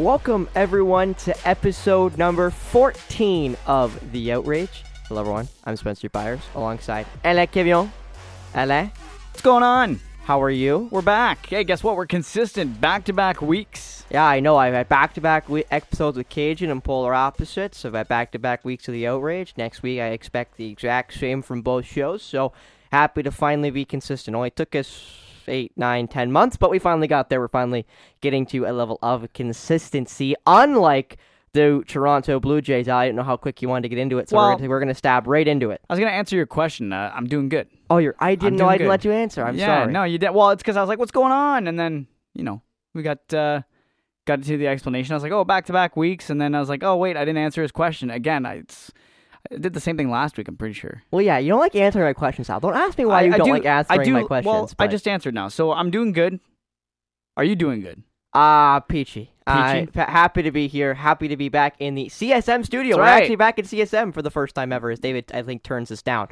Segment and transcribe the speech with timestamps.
[0.00, 4.82] Welcome everyone to episode number 14 of The Outrage.
[5.08, 7.90] Hello everyone, I'm Spencer Byers alongside Alain Kevion.
[8.54, 8.90] Alain,
[9.30, 10.00] What's going on?
[10.24, 10.88] how are you?
[10.90, 11.44] We're back.
[11.44, 11.96] Hey, guess what?
[11.96, 14.06] We're consistent back to back weeks.
[14.10, 14.56] Yeah, I know.
[14.56, 17.84] I've had back-to-back we- episodes with Cajun and Polar Opposites.
[17.84, 19.52] I've had back-to-back weeks of The Outrage.
[19.58, 22.22] Next week, I expect the exact same from both shows.
[22.22, 22.52] So
[22.90, 24.34] happy to finally be consistent.
[24.34, 25.18] Only took us
[25.50, 27.40] eight, nine, ten months, but we finally got there.
[27.40, 27.86] We're finally
[28.20, 30.34] getting to a level of consistency.
[30.46, 31.18] Unlike
[31.52, 34.28] the Toronto Blue Jays, I don't know how quick you wanted to get into it,
[34.28, 35.80] so Well- we're, gonna, stab right into it.
[35.88, 36.92] I was going to answer your question.
[36.92, 37.68] Uh, I'm doing good.
[37.90, 38.14] Oh, you're.
[38.20, 38.90] I didn't know I didn't good.
[38.90, 39.44] let you answer.
[39.44, 39.92] I'm yeah, sorry.
[39.92, 40.30] no, you did.
[40.30, 41.66] Well, it's because I was like, what's going on?
[41.66, 42.62] And then, you know,
[42.94, 43.34] we got.
[43.34, 43.62] Uh,
[44.26, 45.12] Got to the explanation.
[45.12, 47.38] I was like, "Oh, back-to-back weeks," and then I was like, "Oh, wait, I didn't
[47.38, 48.92] answer his question again." I, it's,
[49.52, 50.48] I did the same thing last week.
[50.48, 51.02] I'm pretty sure.
[51.10, 52.60] Well, yeah, you don't like answering my questions, Al.
[52.60, 54.46] Don't ask me why I, you I don't do, like answering I do, my questions.
[54.46, 56.40] Well, I just answered now, so I'm doing good.
[57.36, 58.02] Are you doing good?
[58.34, 59.32] Ah, peachy.
[59.46, 59.98] I'm Peachy?
[59.98, 60.94] happy to be here.
[60.94, 62.96] Happy to be back in the CSM studio.
[62.96, 63.22] That's We're right.
[63.22, 66.02] actually back in CSM for the first time ever, as David, I think, turns us
[66.02, 66.28] down.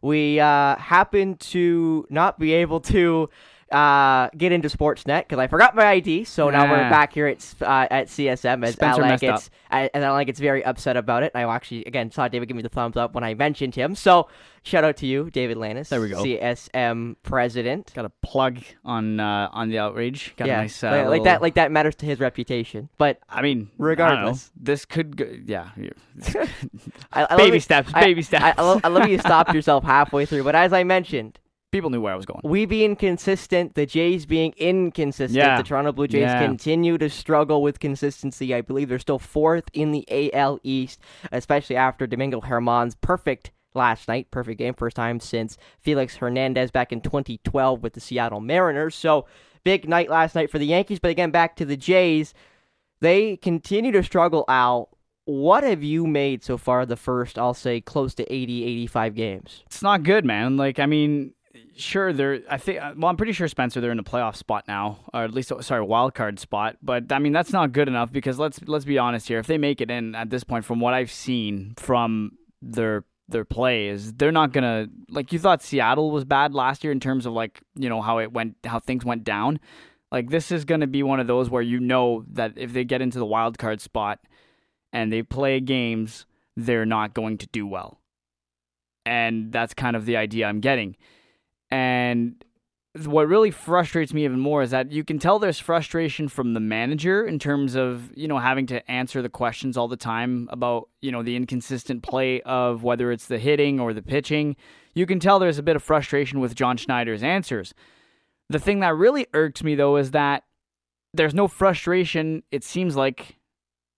[0.00, 3.28] We uh, happen to not be able to
[3.72, 6.24] uh, get into Sportsnet because I forgot my ID.
[6.24, 10.04] So now we're back here at uh, at CSM as Spencer messed gets I- and
[10.04, 11.32] Alan gets very upset about it.
[11.34, 13.94] I actually again saw David give me the thumbs up when I mentioned him.
[13.94, 14.28] So
[14.62, 15.88] shout out to you, David Lannis.
[15.88, 16.22] There we go.
[16.22, 17.92] CSM president.
[17.94, 20.34] Got a plug on uh, on the outrage.
[20.36, 21.42] Got yeah, a nice uh, like, like that.
[21.42, 22.88] Like that matters to his reputation.
[22.98, 24.50] But I mean, Regardless.
[24.54, 25.26] I this could go.
[25.46, 25.90] Yeah, yeah.
[27.12, 28.44] I, I baby steps, baby steps.
[28.44, 31.38] I, I, love, I love you stopped yourself halfway through, but as I mentioned,
[31.72, 32.40] People knew where I was going.
[32.44, 35.56] we being consistent, the Jays being inconsistent, Yeah.
[35.56, 36.44] the Toronto Blue Jays Yeah.
[36.46, 38.54] continue to struggle with consistency.
[38.54, 41.00] I believe they're still fourth in the AL East,
[41.32, 46.92] especially after Domingo Germán's perfect last night, perfect game, first time since Felix Hernandez back
[46.92, 48.94] in 2012 with the Seattle Mariners.
[48.94, 49.24] So
[49.64, 52.34] big night last night for the Yankees, but again, back to the Jays,
[53.00, 54.88] they continue to struggle out.
[55.24, 59.62] What have you made so far the first, I'll say, close to 80, 85 games?
[59.66, 60.56] It's not good, man.
[60.56, 61.32] Like, I mean,
[61.76, 62.40] sure, they're.
[62.48, 62.80] I think.
[62.80, 65.52] Uh, well, I'm pretty sure Spencer they're in a playoff spot now, or at least
[65.52, 66.76] oh, sorry, wild card spot.
[66.82, 69.38] But I mean, that's not good enough because let's let's be honest here.
[69.38, 73.44] If they make it in at this point, from what I've seen from their their
[73.44, 75.32] play, is they're not gonna like.
[75.32, 78.32] You thought Seattle was bad last year in terms of like you know how it
[78.32, 79.60] went, how things went down.
[80.10, 83.02] Like this is gonna be one of those where you know that if they get
[83.02, 84.20] into the wild card spot
[84.92, 86.26] and they play games,
[86.56, 87.98] they're not going to do well
[89.04, 90.96] and that's kind of the idea I'm getting.
[91.72, 92.44] And
[93.06, 96.60] what really frustrates me even more is that you can tell there's frustration from the
[96.60, 100.90] manager in terms of, you know, having to answer the questions all the time about,
[101.00, 104.54] you know, the inconsistent play of whether it's the hitting or the pitching.
[104.94, 107.72] You can tell there's a bit of frustration with John Schneider's answers.
[108.50, 110.44] The thing that really irks me though is that
[111.14, 113.38] there's no frustration, it seems like,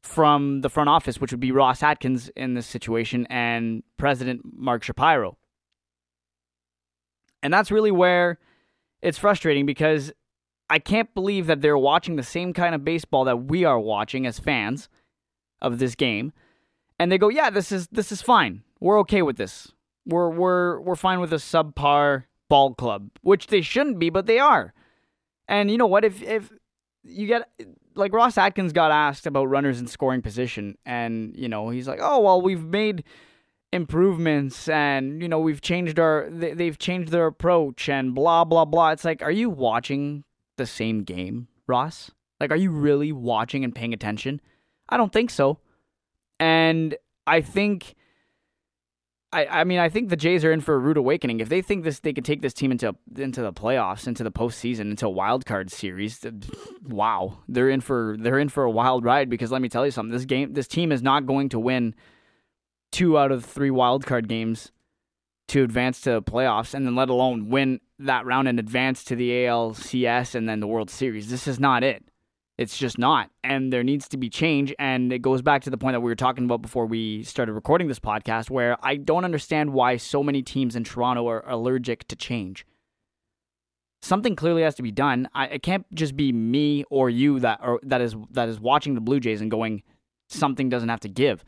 [0.05, 4.83] from the front office, which would be Ross Atkins in this situation and President Mark
[4.85, 5.37] Shapiro.
[7.45, 8.39] And that's really where
[9.03, 10.11] it's frustrating because
[10.71, 14.27] I can't believe that they're watching the same kind of baseball that we are watching
[14.27, 14.89] as fans
[15.61, 16.33] of this game.
[16.99, 18.63] And they go, "Yeah, this is this is fine.
[18.81, 19.73] We're okay with this.
[20.07, 24.39] We're we're we're fine with a subpar ball club, which they shouldn't be, but they
[24.39, 24.73] are."
[25.47, 26.05] And you know what?
[26.05, 26.51] If if
[27.03, 27.51] you get
[27.95, 32.01] like Ross Atkins got asked about runners in scoring position, and you know he's like,
[32.01, 33.05] "Oh well, we've made
[33.75, 38.65] improvements, and you know we've changed our they, they've changed their approach, and blah blah
[38.65, 40.25] blah." It's like, are you watching
[40.57, 42.13] the same game, Ross?
[42.41, 44.41] Like, are you really watching and paying attention?
[44.89, 45.59] I don't think so,
[46.41, 46.97] and
[47.27, 47.95] I think.
[49.33, 51.61] I, I mean I think the Jays are in for a rude awakening if they
[51.61, 55.07] think this they could take this team into into the playoffs into the postseason into
[55.07, 56.25] a wild card series.
[56.87, 59.91] Wow, they're in for they're in for a wild ride because let me tell you
[59.91, 60.13] something.
[60.13, 61.97] This game this team is not going to win
[62.95, 64.71] two out of three wild card games
[65.49, 69.31] to advance to playoffs, and then let alone win that round and advance to the
[69.31, 71.29] ALCS and then the World Series.
[71.29, 72.05] This is not it.
[72.57, 73.31] It's just not.
[73.43, 74.73] And there needs to be change.
[74.79, 77.53] And it goes back to the point that we were talking about before we started
[77.55, 82.07] recording this podcast, where I don't understand why so many teams in Toronto are allergic
[82.09, 82.65] to change.
[84.03, 85.29] Something clearly has to be done.
[85.35, 88.95] I, it can't just be me or you that or that is that is watching
[88.95, 89.83] the Blue Jays and going,
[90.29, 91.45] something doesn't have to give.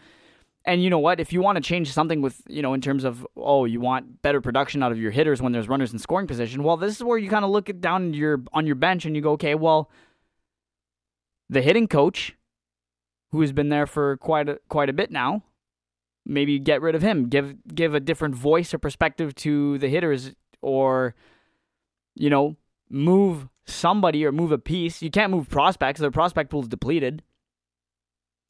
[0.67, 1.21] And you know what?
[1.21, 4.21] If you want to change something with, you know, in terms of, oh, you want
[4.21, 7.05] better production out of your hitters when there's runners in scoring position, well, this is
[7.05, 9.91] where you kind of look down your on your bench and you go, okay, well,
[11.49, 12.37] the hitting coach,
[13.31, 15.45] who has been there for quite a quite a bit now,
[16.25, 17.29] maybe get rid of him.
[17.29, 20.33] Give give a different voice or perspective to the hitters,
[20.63, 21.15] or
[22.17, 22.57] you know,
[22.91, 25.01] move somebody or move a piece.
[25.01, 27.23] You can't move prospects; their prospect pool is depleted.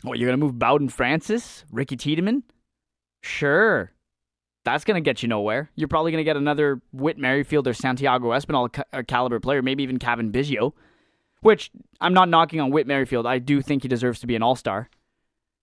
[0.03, 1.65] What, you're going to move Bowden Francis?
[1.71, 2.43] Ricky Tiedemann?
[3.23, 3.93] Sure.
[4.65, 5.71] That's going to get you nowhere.
[5.75, 9.63] You're probably going to get another Whit Merrifield or Santiago Espinal ca- uh, caliber player,
[9.63, 10.73] maybe even Cavan Biggio,
[11.41, 11.71] which
[12.01, 13.27] I'm not knocking on Whit Merrifield.
[13.27, 14.91] I do think he deserves to be an all star.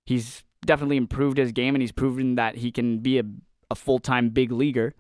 [0.06, 3.24] He's definitely improved his game and he's proven that he can be a,
[3.69, 4.94] a full time big leaguer.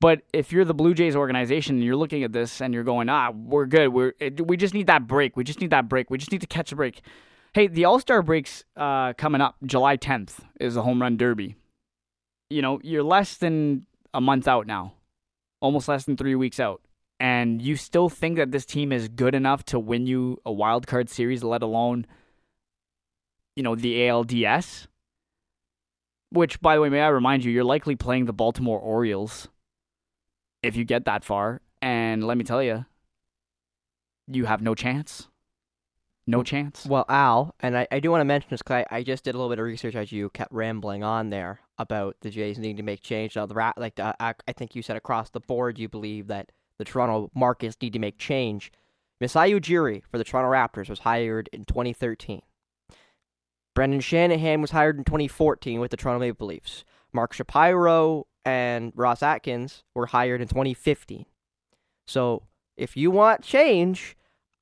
[0.00, 3.08] But if you're the Blue Jays organization and you're looking at this and you're going,
[3.08, 3.88] ah, we're good.
[3.88, 4.12] We're
[4.44, 5.36] we just need that break.
[5.36, 6.10] We just need that break.
[6.10, 7.00] We just need to catch a break.
[7.56, 9.56] Hey, the All Star breaks uh, coming up.
[9.64, 11.56] July 10th is the Home Run Derby.
[12.50, 14.92] You know, you're less than a month out now,
[15.62, 16.82] almost less than three weeks out,
[17.18, 20.86] and you still think that this team is good enough to win you a wild
[20.86, 22.06] card series, let alone,
[23.54, 24.86] you know, the ALDS.
[26.28, 29.48] Which, by the way, may I remind you, you're likely playing the Baltimore Orioles
[30.62, 31.62] if you get that far.
[31.80, 32.84] And let me tell you,
[34.30, 35.28] you have no chance.
[36.28, 36.84] No chance.
[36.86, 39.34] Well, Al, and I, I do want to mention this because I, I just did
[39.34, 42.76] a little bit of research as you kept rambling on there about the Jays needing
[42.78, 43.36] to make change.
[43.36, 46.26] Now, the rat, like uh, I, I think you said across the board, you believe
[46.26, 48.72] that the Toronto markets need to make change.
[49.20, 52.42] Masai Ujiri for the Toronto Raptors was hired in 2013.
[53.74, 56.84] Brendan Shanahan was hired in 2014 with the Toronto Maple Leafs.
[57.12, 61.26] Mark Shapiro and Ross Atkins were hired in 2015.
[62.06, 62.42] So
[62.76, 64.15] if you want change,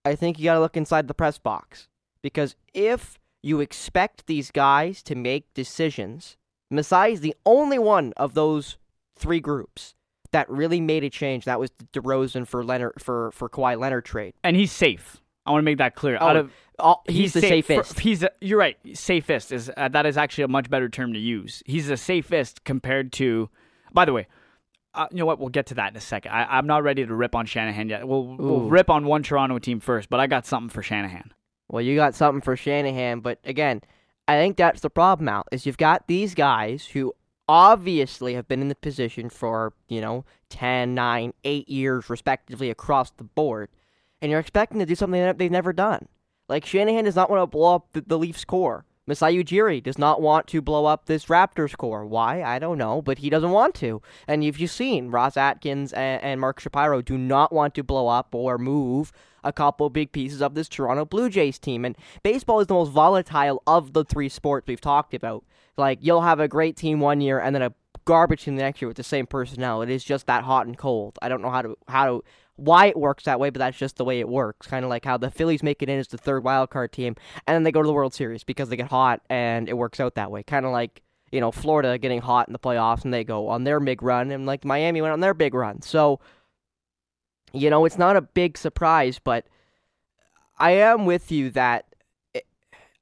[0.04, 1.88] I think you got to look inside the press box.
[2.22, 6.36] Because if you expect these guys to make decisions,
[6.70, 8.78] Masai is the only one of those
[9.16, 9.94] three groups
[10.32, 11.44] that really made a change.
[11.44, 15.20] That was the DeRozan for Leonard for for Kawhi Leonard trade, and he's safe.
[15.46, 16.16] I want to make that clear.
[16.18, 17.94] Oh, Out of all, he's, he's, the safe, safest.
[17.94, 18.78] For, he's a, you're right.
[18.94, 21.62] Safest is uh, that is actually a much better term to use.
[21.66, 23.50] He's the safest compared to
[23.94, 24.26] by the way,
[24.94, 25.38] uh, you know what?
[25.38, 26.32] We'll get to that in a second.
[26.32, 28.06] I, am not ready to rip on Shanahan yet.
[28.06, 31.32] We'll, we'll rip on one Toronto team first, but I got something for Shanahan.
[31.68, 33.80] Well, you got something for Shanahan, but again,
[34.28, 37.12] I think that's the problem out is you've got these guys who
[37.48, 43.10] obviously have been in the position for, you know, 10, 9, 8 years respectively across
[43.10, 43.68] the board,
[44.22, 46.08] and you're expecting to do something that they've never done.
[46.48, 48.84] Like Shanahan does not want to blow up the, the Leafs core.
[49.06, 52.06] Masai Ujiri does not want to blow up this Raptors core.
[52.06, 52.42] Why?
[52.42, 54.00] I don't know, but he doesn't want to.
[54.26, 58.08] And if you've seen, Ross Atkins and, and Mark Shapiro do not want to blow
[58.08, 59.12] up or move
[59.42, 61.84] a couple big pieces of this Toronto Blue Jays team.
[61.84, 65.44] And baseball is the most volatile of the three sports we've talked about.
[65.76, 67.74] Like, you'll have a great team one year and then a
[68.06, 69.82] garbage team the next year with the same personnel.
[69.82, 71.18] It is just that hot and cold.
[71.20, 72.24] I don't know how to how to
[72.56, 74.66] why it works that way, but that's just the way it works.
[74.66, 77.16] Kind of like how the Phillies make it in as the third wild card team,
[77.46, 80.00] and then they go to the World Series because they get hot, and it works
[80.00, 80.42] out that way.
[80.42, 81.02] Kind of like
[81.32, 84.30] you know Florida getting hot in the playoffs, and they go on their big run,
[84.30, 85.82] and like Miami went on their big run.
[85.82, 86.20] So
[87.52, 89.46] you know it's not a big surprise, but
[90.58, 91.86] I am with you that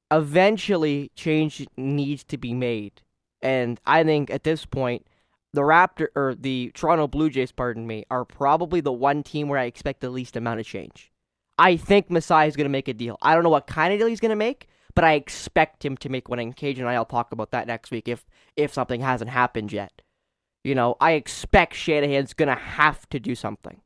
[0.09, 3.01] eventually change needs to be made,
[3.41, 5.05] and I think at this point
[5.53, 9.59] the Raptor or the Toronto Blue Jays, pardon me, are probably the one team where
[9.59, 11.11] I expect the least amount of change.
[11.59, 13.17] I think Masai is going to make a deal.
[13.21, 15.95] I don't know what kind of deal he's going to make, but I expect him
[15.97, 16.39] to make one.
[16.39, 20.01] And Cage and I'll talk about that next week if if something hasn't happened yet.
[20.63, 23.81] You know, I expect Shanahan's going to have to do something,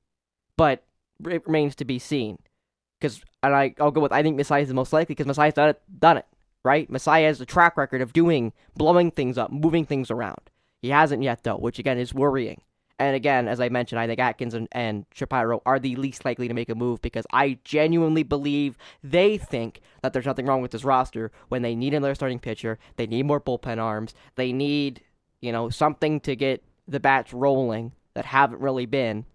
[0.55, 0.83] but
[1.25, 2.37] it remains to be seen.
[2.99, 5.53] Because and I I'll go with I think Masai is the most likely because Masai's
[5.53, 6.25] done it, done it
[6.63, 6.89] right.
[6.89, 10.49] Masai has a track record of doing blowing things up, moving things around.
[10.81, 12.61] He hasn't yet, though, which again is worrying.
[12.99, 16.47] And again, as I mentioned, I think Atkins and, and Shapiro are the least likely
[16.47, 20.71] to make a move because I genuinely believe they think that there's nothing wrong with
[20.71, 22.79] this roster when they need another starting pitcher.
[22.95, 24.15] They need more bullpen arms.
[24.35, 25.01] They need,
[25.41, 29.25] you know, something to get the bats rolling that haven't really been.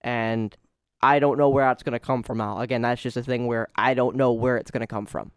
[0.00, 0.56] And
[1.00, 2.60] I don't know where that's going to come from, Al.
[2.60, 5.30] Again, that's just a thing where I don't know where it's going to come from.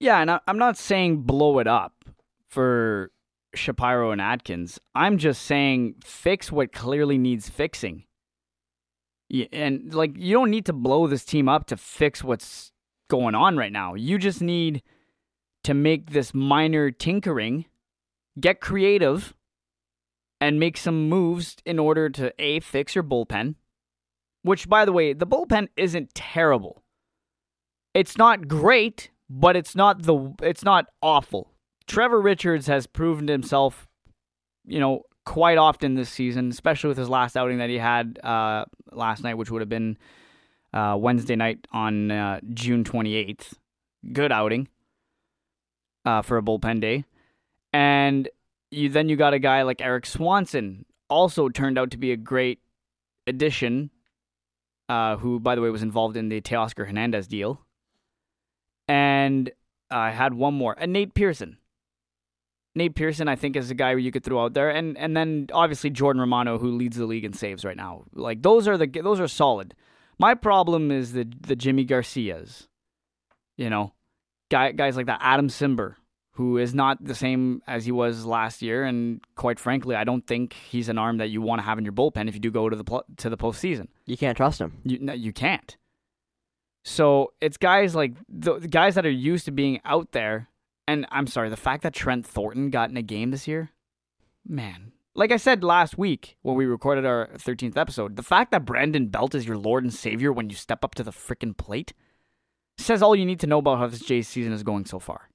[0.00, 2.04] Yeah, and I'm not saying blow it up
[2.48, 3.12] for
[3.56, 4.78] Shapiro and Atkins.
[4.94, 8.04] I'm just saying fix what clearly needs fixing.
[9.52, 12.72] And like you don't need to blow this team up to fix what's
[13.08, 13.94] going on right now.
[13.94, 14.82] You just need
[15.64, 17.64] to make this minor tinkering,
[18.38, 19.34] get creative
[20.40, 23.54] and make some moves in order to a fix your bullpen.
[24.42, 26.82] Which by the way, the bullpen isn't terrible.
[27.94, 31.53] It's not great, but it's not the it's not awful.
[31.86, 33.86] Trevor Richards has proven himself,
[34.64, 38.64] you know, quite often this season, especially with his last outing that he had uh,
[38.92, 39.96] last night, which would have been
[40.72, 43.54] uh, Wednesday night on uh, June 28th.
[44.12, 44.68] Good outing
[46.04, 47.04] uh, for a bullpen day.
[47.72, 48.28] And
[48.70, 52.16] you then you got a guy like Erik Swanson, also turned out to be a
[52.16, 52.60] great
[53.26, 53.90] addition,
[54.88, 57.60] uh, who, by the way, was involved in the Teoscar Hernandez deal.
[58.86, 59.50] And
[59.90, 60.74] I had one more.
[60.78, 61.58] And Nate Pearson.
[62.74, 65.48] Nate Pearson, I think, is a guy you could throw out there, and and then
[65.52, 68.04] obviously Jordan Romano, who leads the league in saves right now.
[68.12, 69.74] Like those are the those are solid.
[70.18, 72.68] My problem is the the Yimi Garcias,
[73.56, 73.92] you know,
[74.50, 75.20] guy, guys like that.
[75.22, 75.96] Adam Cimber,
[76.32, 80.26] who is not the same as he was last year, and quite frankly, I don't
[80.26, 82.50] think he's an arm that you want to have in your bullpen if you do
[82.50, 83.88] go to the pl- to the postseason.
[84.06, 84.80] You can't trust him.
[84.84, 85.76] You no, you can't.
[86.82, 90.48] So it's guys like the guys that are used to being out there,
[90.86, 93.70] and I'm sorry, the fact that Trent Thornton got in a game this year,
[94.46, 94.92] man.
[95.16, 99.06] Like I said last week when we recorded our 13th episode, the fact that Brandon
[99.06, 101.92] Belt is your Lord and Savior when you step up to the freaking plate
[102.78, 105.30] says all you need to know about how this Jays season is going so far.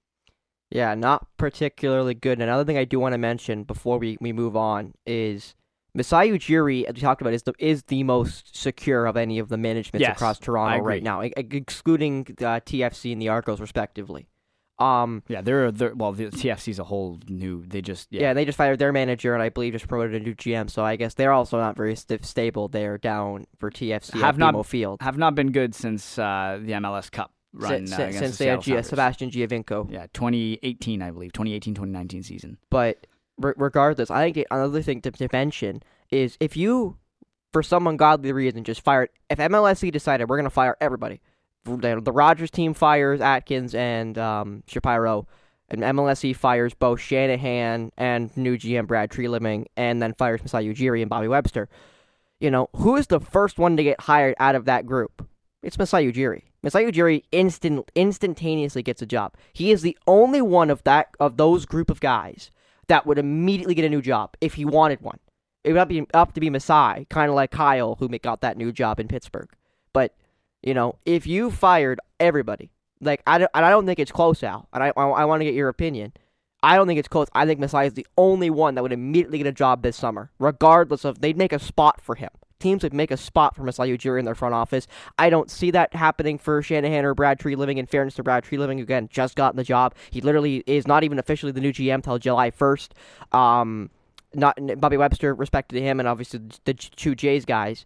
[0.70, 2.42] Yeah, not particularly good.
[2.42, 5.56] Another thing I do want to mention before we, we move on is
[5.96, 9.50] Masai Ujiri, as we talked about, is the is the most secure of any of
[9.50, 14.28] the managements Yes, across Toronto right now, excluding uh, TFC and the Argos respectively.
[14.80, 17.66] Um, Yeah, they're they're well, the TFC's a whole new.
[17.68, 18.22] They just yeah.
[18.22, 20.70] yeah, they just fired their manager and I believe just promoted a new GM.
[20.70, 22.68] So I guess they're also not very st- stable.
[22.70, 26.60] They're down for TFC Have at not- BMO Field have not been good since uh,
[26.62, 28.88] the MLS Cup run since, uh, since, since the they had Sounders.
[28.88, 29.92] Sebastian Giovinco.
[29.92, 32.58] Yeah, 2018, I believe, 2018, 2019 season.
[32.70, 33.08] But
[33.38, 35.82] re- regardless, I think another thing to, to mention
[36.12, 36.98] is if you,
[37.52, 39.10] for some ungodly reason, just fired.
[39.30, 41.22] If MLSE decided we're going to fire everybody,
[41.66, 45.28] the, the Rogers team fires Atkins and um, Shapiro,
[45.70, 51.02] and MLSE fires both Shanahan and new GM Brad Treliving, and then fires Masai Ujiri
[51.02, 51.70] and Bobby Webster.
[52.40, 55.28] You know who is the first one to get hired out of that group?
[55.62, 56.44] It's Masai Ujiri.
[56.64, 59.36] Masai Ujiri instant instantaneously gets a job.
[59.54, 62.50] He is the only one of that of those group of guys
[62.88, 65.20] that would immediately get a new job if he wanted one.
[65.64, 68.72] It would be up to be Masai, kind of like Kyle, who got that new
[68.72, 69.50] job in Pittsburgh.
[69.94, 70.16] But
[70.62, 74.68] you know, if you fired everybody, like I don't, I don't think it's close, Al.
[74.74, 76.14] And I, I, I want to get your opinion.
[76.62, 77.28] I don't think it's close.
[77.34, 80.32] I think Masai is the only one that would immediately get a job this summer,
[80.40, 82.30] regardless of they'd make a spot for him.
[82.60, 84.86] Teams would make a spot for Masai Ujiri in their front office.
[85.18, 87.78] I don't see that happening for Shanahan or Brad Treliving.
[87.78, 89.96] In fairness to Brad Treliving, again, just gotten the job.
[90.12, 92.94] He literally is not even officially the new GM till July first.
[93.32, 93.90] Um,
[94.34, 97.86] not Bobby Webster, respect to him, and obviously the two Jays guys.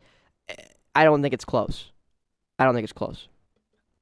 [0.96, 1.92] I don't think it's close.
[2.60, 3.28] I don't think it's close.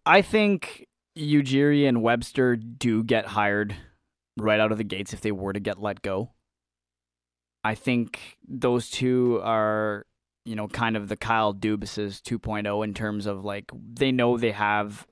[0.06, 3.76] I think Ujiri and Webster do get hired
[4.38, 6.32] right out of the gates if they were to get let go.
[7.64, 10.06] I think those two are,
[10.46, 14.52] you know, kind of the Kyle Dubises 2.0 in terms of like they know they
[14.52, 15.06] have,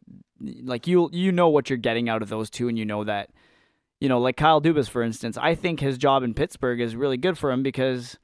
[0.63, 3.29] like you you know what you're getting out of those two, and you know that,
[4.01, 5.37] you know, like Kyle Dubas for instance.
[5.37, 8.17] I think his job in Pittsburgh is really good for him because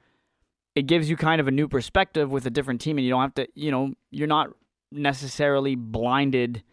[0.73, 3.21] it gives you kind of a new perspective with a different team, and you don't
[3.21, 4.49] have to, you know, you're not
[4.95, 6.63] necessarily blinded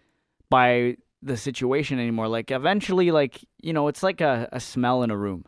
[0.51, 2.29] by the situation anymore.
[2.29, 5.45] Like eventually, like you know, it's like a, a smell in a room.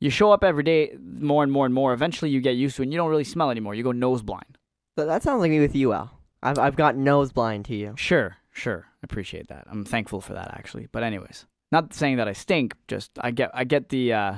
[0.00, 1.92] You show up every day more and more and more.
[1.92, 3.74] Eventually, you get used to it, and you don't really smell anymore.
[3.74, 4.56] You go nose blind.
[4.96, 6.10] That, that sounds like me with you, Al.
[6.42, 7.94] I've I've got nose blind to you.
[7.96, 9.64] Sure, sure, I appreciate that.
[9.68, 10.86] I'm thankful for that actually.
[10.92, 12.74] But anyways, not saying that I stink.
[12.86, 14.34] Just I get I get the uh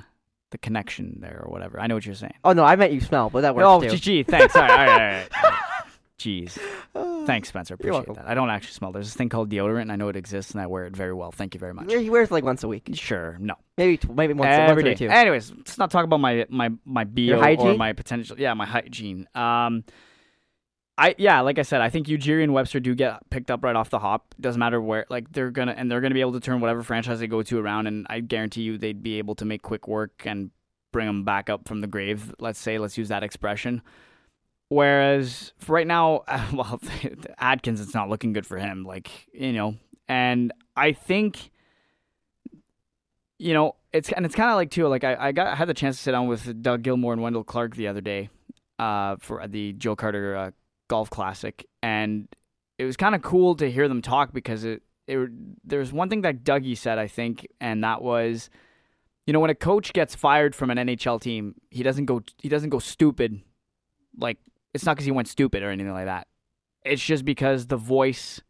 [0.51, 1.79] the connection there or whatever.
[1.79, 2.35] I know what you're saying.
[2.43, 3.97] Oh no, I meant you smell, but that works Oh, too.
[3.99, 4.57] gee, thanks.
[4.57, 5.29] All right, all right, all right.
[5.45, 5.59] all right.
[6.19, 6.59] Jeez.
[7.27, 7.75] Thanks, Spencer.
[7.75, 8.15] Appreciate welcome.
[8.15, 8.27] that.
[8.27, 8.93] I don't actually smell.
[8.93, 11.13] There's this thing called deodorant, and I know it exists, and I wear it very
[11.15, 11.31] well.
[11.33, 11.93] Thank you very much.
[11.93, 13.55] He wears it like once a week, Sure, no.
[13.77, 14.95] maybe maybe once, Every day.
[14.95, 15.09] two.
[15.09, 18.37] Anyways, let's not talk about my my my bio or my potential.
[18.39, 19.29] Yeah, my hygiene.
[19.35, 19.85] Um,
[20.99, 23.75] I yeah, like I said, I think Ujiri and Webster do get picked up right
[23.77, 24.35] off the hop.
[24.41, 25.07] Doesn't matter where.
[25.09, 27.59] Like they're gonna and they're gonna be able to turn whatever franchise they go to
[27.59, 30.51] around, and I guarantee you they'd be able to make quick work and
[30.93, 32.35] bring them back up from the grave.
[32.39, 33.81] Let's say, let's use that expression.
[34.71, 36.23] Whereas for right now,
[36.53, 36.81] well,
[37.39, 38.85] Atkins, it's not looking good for him.
[38.85, 39.75] Like you know,
[40.09, 41.51] and I think
[43.39, 44.87] you know, it's and it's kind of like too.
[44.87, 47.21] Like I, I got I had the chance to sit down with Doug Gilmour and
[47.21, 48.31] Wendell Clark the other day,
[48.79, 50.51] uh, for the Joe Carter uh,
[50.89, 52.29] Golf Classic, and
[52.79, 55.31] it was kind of cool to hear them talk because it, it
[55.65, 58.51] there's one thing that Dougie said I think, and that was,
[59.27, 62.49] you know, when a coach gets fired from an NHL team, he doesn't go he
[62.49, 63.41] doesn't go stupid,
[64.17, 64.39] like
[64.75, 66.27] it's not because he went stupid or anything like that.
[66.85, 68.41] It's just because the voice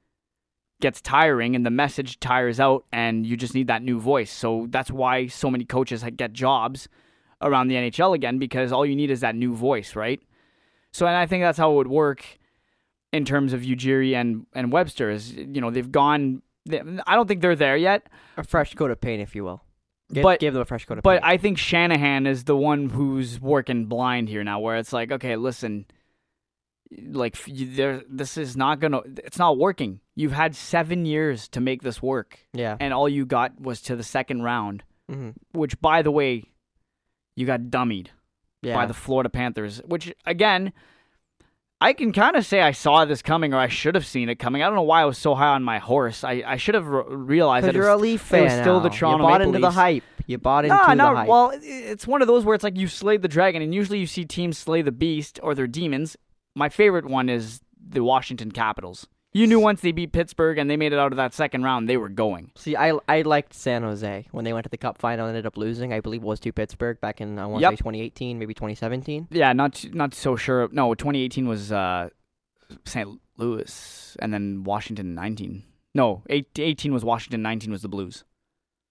[0.80, 4.30] gets tiring and the message tires out and you just need that new voice.
[4.32, 6.88] So that's why so many coaches get jobs
[7.42, 10.20] around the NHL again because all you need is that new voice, right?
[10.92, 12.24] So and I think that's how it would work
[13.12, 17.26] in terms of Ujiri and and Webster is you know they've gone they, I don't
[17.26, 19.62] think they're there yet, a fresh coat of paint, if you will.
[20.12, 21.24] Give, But- give them a fresh coat of but paint.
[21.24, 25.36] I think Shanahan is the one who's working blind here now where it's like okay,
[25.36, 25.86] listen
[27.12, 30.00] like there this is not going to it's not working.
[30.16, 32.76] You've had seven years to make this work, Yeah.
[32.80, 36.44] and all you got was to the second round, hmm which, by the way,
[37.37, 38.09] you got dummied
[38.62, 38.75] Yeah.
[38.75, 40.73] by the Florida Panthers, which again,
[41.80, 44.35] I can kind of say I saw this coming or I should have seen it
[44.38, 44.62] coming.
[44.62, 46.25] I don't know why I was so high on my horse.
[46.25, 48.90] I, I should have re- realized that you're a was, Leaf it was still the
[48.90, 48.94] now.
[48.97, 50.04] Toronto You bought Maple into the hype.
[50.26, 51.14] You bought into Nah, the no.
[51.16, 51.28] hype.
[51.28, 54.06] Well, it's one of those where it's like you slayed the dragon, and usually you
[54.06, 56.16] see teams slay the beast or their demons.
[56.54, 59.07] My favorite one is the Washington Capitals.
[59.33, 61.88] You knew once they beat Pittsburgh and they made it out of that second round,
[61.88, 62.50] they were going.
[62.57, 65.47] See, I I liked San Jose when they went to the Cup final and ended
[65.47, 65.92] up losing.
[65.92, 67.73] I believe it was to Pittsburgh back in I want to Yep.
[67.75, 69.28] say 2018, maybe 2017.
[69.30, 70.69] Yeah, not not so sure.
[70.73, 72.09] No, 2018 was uh,
[72.85, 73.21] St.
[73.37, 75.62] Louis, and then Washington 19.
[75.95, 78.25] No, 18 was Washington, 19 was the Blues.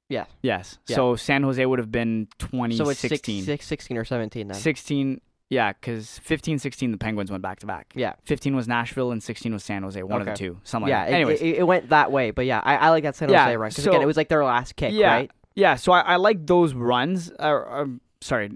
[0.09, 0.25] Yeah.
[0.41, 0.79] Yes.
[0.87, 0.95] Yeah.
[0.95, 4.57] So San Jose would have been So it's six, six, 16 or 17 then.
[4.57, 7.91] 16, yeah, because 15, 16, the Penguins went back to back.
[7.95, 8.13] Yeah.
[8.25, 10.01] 15 was Nashville and 16 was San Jose.
[10.03, 10.59] One of the two.
[10.63, 11.15] Something yeah, like that.
[11.15, 11.41] Anyways.
[11.41, 13.69] it, it went that way, but yeah, I, I like that San Yeah, Jose run
[13.69, 15.11] because so- again, it was like their last kick, yeah.
[15.11, 15.31] right?
[15.55, 17.31] Yeah, so I, I like those runs.
[17.39, 17.89] Or, or,
[18.21, 18.51] sorry,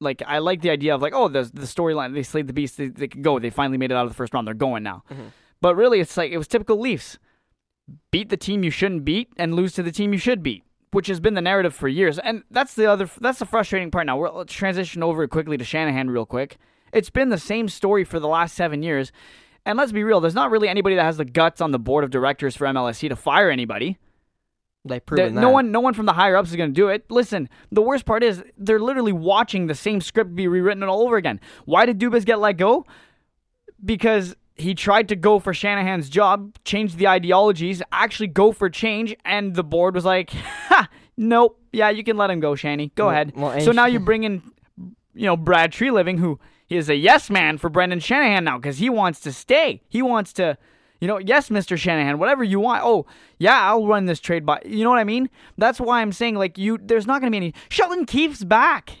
[0.00, 2.14] like I like the idea of like, oh, the the storyline.
[2.14, 2.78] They slayed the beast.
[2.78, 3.38] They, they can go.
[3.38, 4.46] They finally made it out of the first round.
[4.46, 5.02] They're going now.
[5.10, 5.32] Mhm.
[5.60, 7.18] But really, it's like it was typical Leafs.
[8.10, 11.06] Beat the team you shouldn't beat and lose to the team you should beat, which
[11.06, 12.18] has been the narrative for years.
[12.18, 13.08] And that's the other.
[13.20, 14.06] That's the frustrating part.
[14.06, 16.56] Now we're, let's transition over quickly to Shanahan real quick.
[16.92, 19.12] It's been the same story for the last seven years.
[19.66, 22.02] And let's be real, there's not really anybody that has the guts on the board
[22.02, 23.98] of directors for MLSE to fire anybody.
[24.86, 25.40] They There- proven that.
[25.42, 27.04] no one, no one from the higher ups is going to do it.
[27.10, 31.16] Listen, the worst part is they're literally watching the same script be rewritten all over
[31.18, 31.38] again.
[31.66, 32.86] Why did Dubas get let go?
[33.84, 39.14] Because he tried to go for Shanahan's job, change the ideologies, actually go for change,
[39.24, 40.30] and the board was like,
[40.68, 43.86] "Ha, nope, yeah, you can let him go, Shanny, go Well- ahead." well, so now
[43.86, 44.42] you bring in,
[45.14, 48.88] you know, Brad Treliving, who is a yes man for Brendan Shanahan now because he
[48.88, 49.82] wants to stay.
[49.88, 50.56] He wants to
[51.00, 51.78] you know, yes, Mr.
[51.78, 52.82] Shanahan, whatever you want.
[52.84, 53.06] Oh,
[53.38, 54.60] yeah, I'll run this trade by.
[54.66, 55.30] You know what I mean?
[55.56, 56.76] That's why I'm saying like you.
[56.76, 57.54] There's not going to be any.
[57.70, 58.98] Sheldon Keefe's back.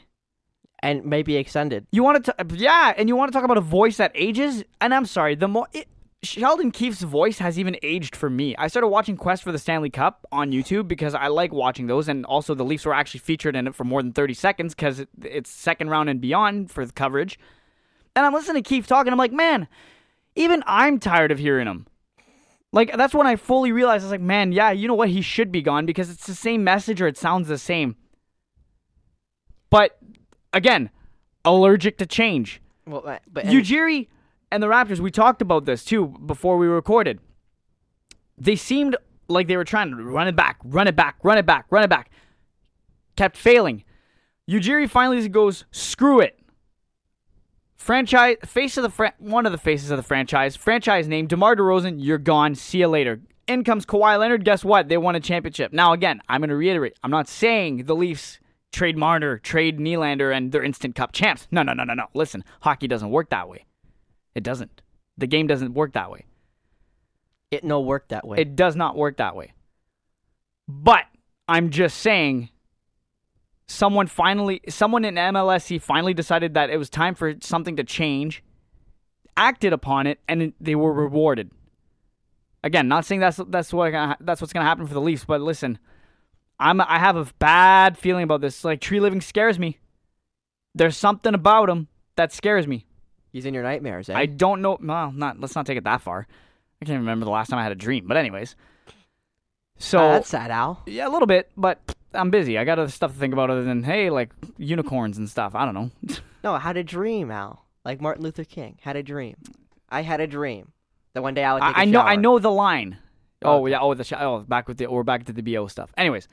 [0.82, 1.86] And maybe extended.
[1.92, 4.64] You want to, yeah, and you want to talk about a voice that ages.
[4.80, 5.88] And I'm sorry, the more it,
[6.22, 8.54] Sheldon Keefe's voice has even aged for me.
[8.56, 12.08] I started watching Quest for the Stanley Cup on YouTube because I like watching those,
[12.08, 15.00] and also the Leafs were actually featured in it for more than 30 seconds because
[15.00, 17.38] it, it's second round and beyond for the coverage.
[18.14, 19.12] And I'm listening to Keefe talking.
[19.12, 19.68] I'm like, man,
[20.34, 21.86] even I'm tired of hearing him.
[22.72, 25.08] Like that's when I fully realized I was like, man, yeah, you know what?
[25.08, 27.96] He should be gone because it's the same message or it sounds the same.
[29.70, 29.96] But
[30.52, 30.90] again,
[31.44, 32.60] allergic to change.
[32.86, 34.08] Well, uh, but and- Ujiri
[34.50, 37.20] and the Raptors, we talked about this too before we recorded.
[38.36, 38.96] They seemed
[39.28, 41.84] like they were trying to run it back, run it back, run it back, run
[41.84, 42.10] it back.
[43.16, 43.84] Kept failing.
[44.48, 46.36] Ujiri finally goes, screw it.
[47.76, 51.56] Franchise face of the fran- one of the faces of the franchise, franchise name DeMar
[51.56, 51.96] DeRozan.
[51.98, 52.54] You're gone.
[52.54, 53.20] See you later.
[53.46, 54.44] In comes Kawhi Leonard.
[54.44, 54.88] Guess what?
[54.88, 55.72] They won a championship.
[55.72, 56.96] Now again, I'm going to reiterate.
[57.02, 58.38] I'm not saying the Leafs
[58.72, 61.48] trade Marner, trade Nylander, and they're instant cup champs.
[61.50, 62.06] No, no, no, no, no.
[62.14, 63.66] Listen, hockey doesn't work that way.
[64.34, 64.82] It doesn't.
[65.18, 66.24] The game doesn't work that way.
[67.50, 68.38] it no work that way.
[68.38, 69.52] It does not work that way.
[70.68, 71.04] But
[71.48, 72.50] I'm just saying
[73.66, 78.42] someone finally someone in MLSE finally decided that it was time for something to change,
[79.36, 81.50] acted upon it and they were rewarded.
[82.62, 85.40] Again, not saying that's that's what that's what's going to happen for the Leafs, but
[85.40, 85.78] listen,
[86.60, 88.62] I'm I have a bad feeling about this.
[88.64, 89.78] Like Treliving scares me.
[90.74, 92.86] There's something about him that scares me.
[93.32, 94.14] He's in your nightmares, eh?
[94.16, 94.78] I don't know.
[94.80, 96.26] Well, not let's not take it that far.
[96.80, 98.06] I can't remember the last time I had a dream.
[98.06, 98.54] But anyways,
[99.78, 100.82] so Ah, that's sad, Al.
[100.86, 101.78] yeah, a little bit, but
[102.12, 102.58] I'm busy.
[102.58, 105.54] I got other stuff to think about other than hey, like unicorns and stuff.
[105.54, 105.90] I don't know.
[106.42, 107.66] No, I had a dream, Al.
[107.84, 109.36] Like Martin Luther King had a dream.
[109.90, 110.72] I had a dream
[111.12, 112.00] that one day I would I, I know.
[112.00, 112.96] I know the line.
[113.42, 113.72] Oh Okay.
[113.72, 113.80] yeah.
[113.80, 115.92] Oh the sh- oh back with the we're back to the bo stuff.
[115.98, 116.28] Anyways,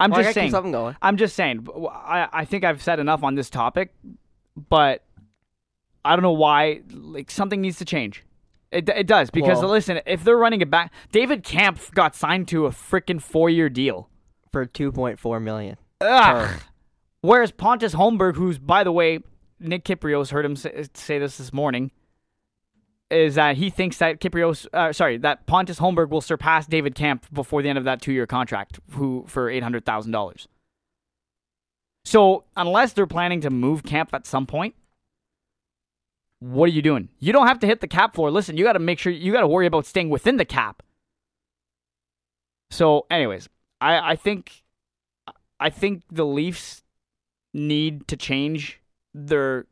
[0.00, 0.50] I'm Well, just saying.
[0.50, 0.96] something going.
[1.02, 1.66] I'm just saying.
[1.90, 3.94] I I think I've said enough on this topic,
[4.56, 5.04] but
[6.04, 6.80] I don't know why.
[6.90, 8.24] Like something needs to change.
[8.70, 12.48] It it does because Well- listen, if they're running it back, David Kampf got signed
[12.48, 14.08] to a freaking four year deal.
[14.50, 15.78] for 2.4 million.
[16.02, 16.60] Ugh.
[17.22, 19.20] Whereas Pontus Holmberg, who's by the way,
[19.58, 21.90] Nick Kypreos heard him say, say this this morning,
[23.12, 27.30] is that he thinks that Kypreos, uh, sorry, that Pontus Holmberg will surpass David Kampf
[27.32, 30.48] before the end of that two year contract, who for eight hundred thousand dollars.
[32.04, 34.74] So unless they're planning to move Kampf at some point,
[36.40, 37.08] what are you doing?
[37.20, 38.30] You don't have to hit the cap floor.
[38.30, 40.82] Listen, you got to make sure you got to worry about staying within the cap.
[42.70, 43.48] So, anyways,
[43.80, 44.62] I I think
[45.60, 46.82] I think the Leafs
[47.54, 48.80] need to change
[49.14, 49.66] their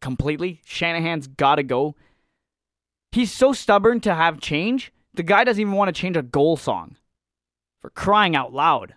[0.00, 0.60] completely.
[0.64, 1.96] Shanahan's got to go.
[3.16, 6.58] He's so stubborn to have change The guy doesn't even want to change a goal
[6.58, 6.96] song.
[7.80, 8.94] For crying out loud.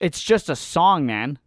[0.00, 1.38] It's just a song, man.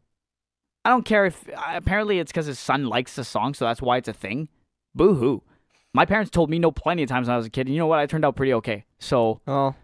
[0.85, 3.81] I don't care if uh, apparently it's because his son likes the song, so that's
[3.81, 4.47] why it's a thing.
[4.95, 5.43] Boo hoo.
[5.93, 7.67] My parents told me no plenty of times when I was a kid.
[7.67, 7.99] And you know what?
[7.99, 8.85] I turned out pretty okay.
[8.99, 9.75] So Oh,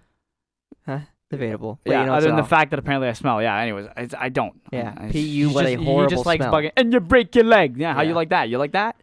[0.86, 1.00] huh,
[1.30, 1.80] debatable.
[1.84, 3.42] But yeah, you know, other than the fact that apparently I smell.
[3.42, 3.58] Yeah.
[3.60, 4.60] Anyways, I, I don't.
[4.72, 5.50] Yeah, P.U.
[5.50, 6.54] he what a just- He horrible just likes smell.
[6.54, 6.72] bugging.
[6.78, 7.78] And you break your leg.
[7.78, 7.94] Yeah.
[7.94, 8.10] How Yeah.
[8.10, 8.48] you like that?
[8.48, 8.96] You like that?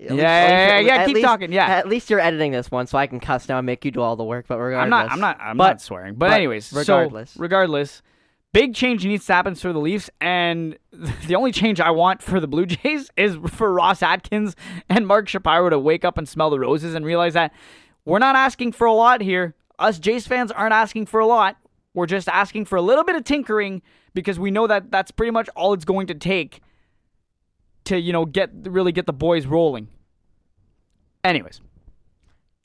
[0.00, 1.66] Yeah, least- yeah, yeah, least- yeah, keep least- talking, yeah.
[1.66, 4.00] At least you're editing this one, so I can cuss now and make you do
[4.00, 4.46] all the work.
[4.48, 5.12] But regardless, I'm not.
[5.12, 5.38] I'm not.
[5.40, 6.14] I'm But- not swearing.
[6.14, 7.32] But, but anyways, regardless.
[7.32, 8.02] So, regardless,
[8.52, 10.76] big change needs to happen for the Leafs, and
[11.26, 14.56] the only change I want for the Blue Jays is for Ross Atkins
[14.88, 17.52] and Mark Shapiro to wake up and smell the roses and realize that
[18.04, 19.54] we're not asking for a lot here.
[19.78, 21.56] Us Jays fans aren't asking for a lot.
[21.94, 23.82] We're just asking for a little bit of tinkering
[24.14, 26.60] because we know that that's pretty much all it's going to take
[27.84, 29.88] to you know get really get the boys rolling.
[31.22, 31.60] Anyways,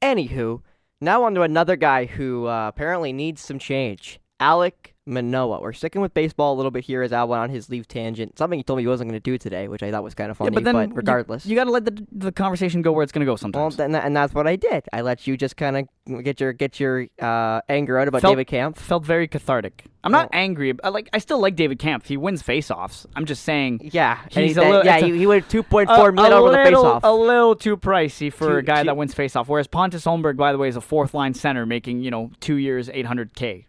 [0.02, 0.62] Anywho,
[1.02, 4.20] now on to another guy who uh, apparently needs some change.
[4.40, 5.62] Alek Manoah.
[5.62, 8.38] We're sticking with baseball a little bit here as Al went on his leave tangent.
[8.38, 10.32] Something he told me he wasn't going to do today, which I thought was kind
[10.32, 10.50] of funny.
[10.52, 13.12] yeah, but then you- regardless, you, got to let the the conversation go where it's
[13.12, 13.78] going to go well, sometimes.
[13.78, 14.86] then, and that's what I did.
[14.92, 18.32] I let you just kind of get your get your uh, anger out about Felt-
[18.34, 18.80] David Kampf.
[18.82, 19.86] felt very cathartic.
[20.04, 20.38] I'm not Oh.
[20.38, 20.72] angry.
[20.84, 22.08] I like I still like David Kampf.
[22.08, 23.06] He wins faceoffs.
[23.16, 24.98] I'm just saying Yeah, and He's he- a little- yeah.
[24.98, 27.00] a- He, he went two point a, four million a over the faceoff.
[27.04, 29.48] a little too pricey for Too- a guy too- that wins faceoff.
[29.48, 32.56] Whereas Pontus Holmberg, by the way, is a fourth line center making you know two
[32.56, 33.66] years 800k.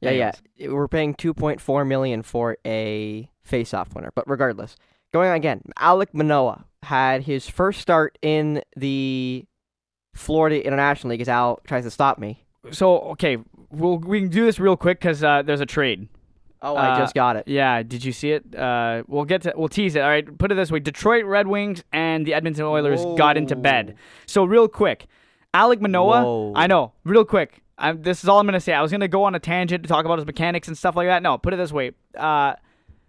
[0.00, 0.32] Yeah, yeah.
[0.58, 0.74] Anyways.
[0.74, 4.76] We're paying 2.4 million for a face-off winner, but regardless,
[5.12, 9.44] going on again, Alek Manoah had his first start in the
[10.14, 11.20] Florida International League.
[11.20, 12.44] As Al tries to stop me.
[12.70, 13.38] So okay,
[13.70, 16.08] we'll we can do this real quick because uh, there's a trade.
[16.60, 17.46] Oh, I Uh, just got it.
[17.46, 18.54] Yeah, did you see it?
[18.54, 20.00] Uh, we'll get to we'll tease it.
[20.00, 23.54] All right, put it this way: Detroit Red Wings and the Edmonton Oilers got into
[23.56, 23.94] bed.
[24.26, 25.06] So real quick,
[25.54, 26.22] Alek Manoah.
[26.24, 26.52] Whoa.
[26.56, 27.62] I know, real quick.
[27.78, 28.72] I'm, this is all I'm gonna say.
[28.72, 31.06] I was gonna go on a tangent to talk about his mechanics and stuff like
[31.08, 31.22] that.
[31.22, 32.54] No, put it this way: uh,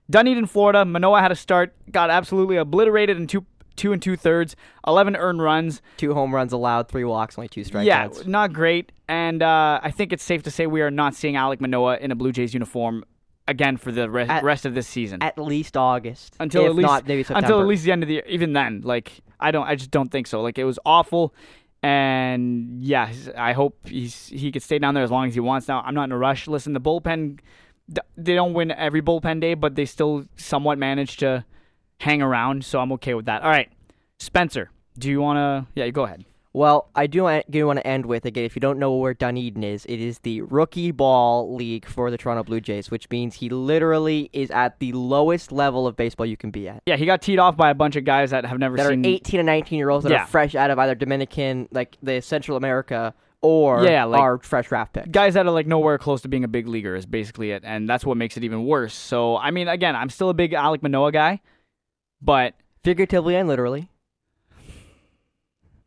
[0.10, 0.86] Dunedin, Florida.
[0.86, 4.56] Manoah had a start, got absolutely obliterated in two two and two thirds,
[4.86, 5.82] eleven earned runs.
[5.98, 7.86] Two home runs allowed, three walks, only two strikeouts.
[7.86, 8.92] Yeah, not great.
[9.08, 12.12] And uh, I think it's safe to say we are not seeing Alek Manoah in
[12.12, 13.04] a Blue Jays uniform
[13.48, 15.24] again for the re- At- rest of this season.
[15.24, 17.46] At least August, until if at least not maybe September.
[17.46, 18.26] until at least the end of the year.
[18.28, 20.42] Even then, like I don't, I just don't think so.
[20.42, 21.34] Like it was awful.
[21.82, 25.68] And yeah, I hope he's he could stay down there as long as he wants.
[25.68, 26.48] Now I'm not in a rush.
[26.48, 27.40] Listen, the bullpen,
[28.18, 31.46] they don't win every bullpen day, but they still somewhat manage to
[32.00, 32.66] hang around.
[32.66, 33.44] So I'm okay with that.
[33.44, 33.72] All right,
[34.18, 35.72] Spencer, do you want to?
[35.80, 36.26] Yeah, go ahead.
[36.52, 38.44] Well, I do want to, want to end with again.
[38.44, 42.18] If you don't know where Dunedin is, it is the rookie ball league for the
[42.18, 46.38] Toronto Blue Jays, which means he literally is at the lowest level of baseball you
[46.38, 46.82] can be at.
[46.88, 48.90] Yeah, he got teed off by a bunch of guys that have never That are
[48.90, 50.24] seen 18 and 19 year olds that Yeah.
[50.24, 54.70] are fresh out of either Dominican, like the Central America, or Yeah, like- are fresh
[54.70, 55.08] draft picks.
[55.10, 57.88] guys that are like nowhere close to being a big leaguer is basically it, and
[57.88, 58.96] that's what makes it even worse.
[58.96, 61.42] So I mean, again, I'm still a big Alek Manoah guy,
[62.22, 63.90] but Figuratively and literally.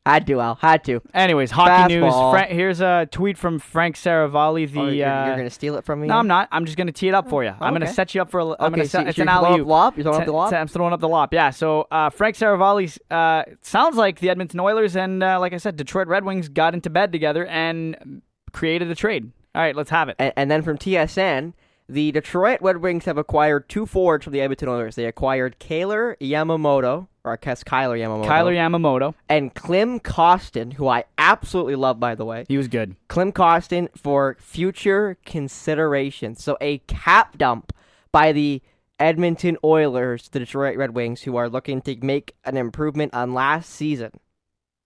[0.04, 0.56] Had to, Al.
[0.56, 1.00] Had to.
[1.14, 2.12] anyways, hockey news.
[2.12, 4.70] Fra- here's a tweet from Frank Seravalli.
[4.72, 6.08] The Oh, you're, uh, you're going to steal it from me?
[6.08, 6.48] no, I'm not.
[6.50, 7.54] I'm just gonna tee it up for you.
[7.60, 8.40] I'm gonna set you up for.
[8.40, 9.06] A, I'm okay, gonna so, set.
[9.08, 9.96] It's so an alley up the lob?
[9.96, 10.52] You're throwing up the lop.
[10.52, 11.32] I'm throwing up the lob.
[11.32, 11.50] Yeah.
[11.50, 15.76] So uh, Frank Seravalli uh, sounds like the Edmonton Oilers and, uh, like I said,
[15.76, 19.30] Detroit Red Wings got into bed together and created a trade.
[19.54, 20.16] All right, let's have it.
[20.18, 21.52] And, and then from TSN,
[21.88, 24.96] the Detroit Red Wings have acquired two forwards from the Edmonton Oilers.
[24.96, 29.14] They acquired Kaylor Yamamoto, or I guess Kyler Yamamoto, Kyler Yamamoto.
[29.28, 32.44] and Klim Kostin, who I absolutely love, by the way.
[32.48, 32.96] He was good.
[33.08, 36.34] Klim Kostin for future consideration.
[36.34, 37.72] So a cap dump
[38.10, 38.60] by the
[38.98, 43.70] Edmonton Oilers, the Detroit Red Wings, who are looking to make an improvement on last
[43.70, 44.12] season.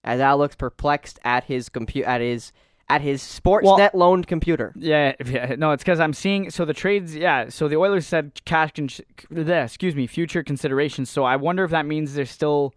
[0.04, 2.52] As Al looks perplexed at his compu- at his
[2.88, 4.72] at his Sportsnet loaned computer.
[4.76, 6.50] Yeah, yeah, no, it's because I'm seeing.
[6.50, 7.48] So the trades, yeah.
[7.48, 8.88] So the Oilers said cash, con-
[9.48, 11.10] excuse me, future considerations.
[11.10, 12.74] So I wonder if that means they're still,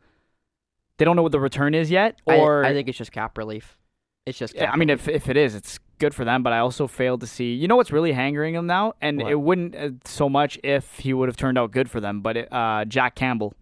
[0.98, 3.78] they don't know what the return is yet, or I, think it's just cap relief.
[4.26, 4.56] It's just.
[4.56, 5.08] Yeah, I mean, relief.
[5.08, 6.42] if if it is, it's good for them.
[6.42, 7.54] But I also failed to see.
[7.54, 9.32] You know what's really hangering him now, and What?
[9.32, 12.22] it wouldn't uh, so much if he would have turned out good for them.
[12.22, 13.54] But it, uh, Jack Campbell,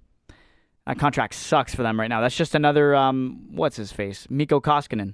[0.85, 2.21] that contract sucks for them right now.
[2.21, 5.13] That's just another um, what's his face, Mikko Koskinen.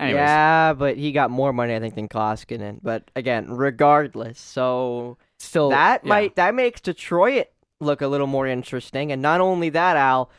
[0.00, 2.78] Anyways, yeah, but he got more money, I think, than Koskinen.
[2.82, 6.08] But again, regardless, so still that yeah.
[6.08, 7.48] might that makes Detroit
[7.80, 9.12] look a little more interesting.
[9.12, 10.30] And not only that, Al,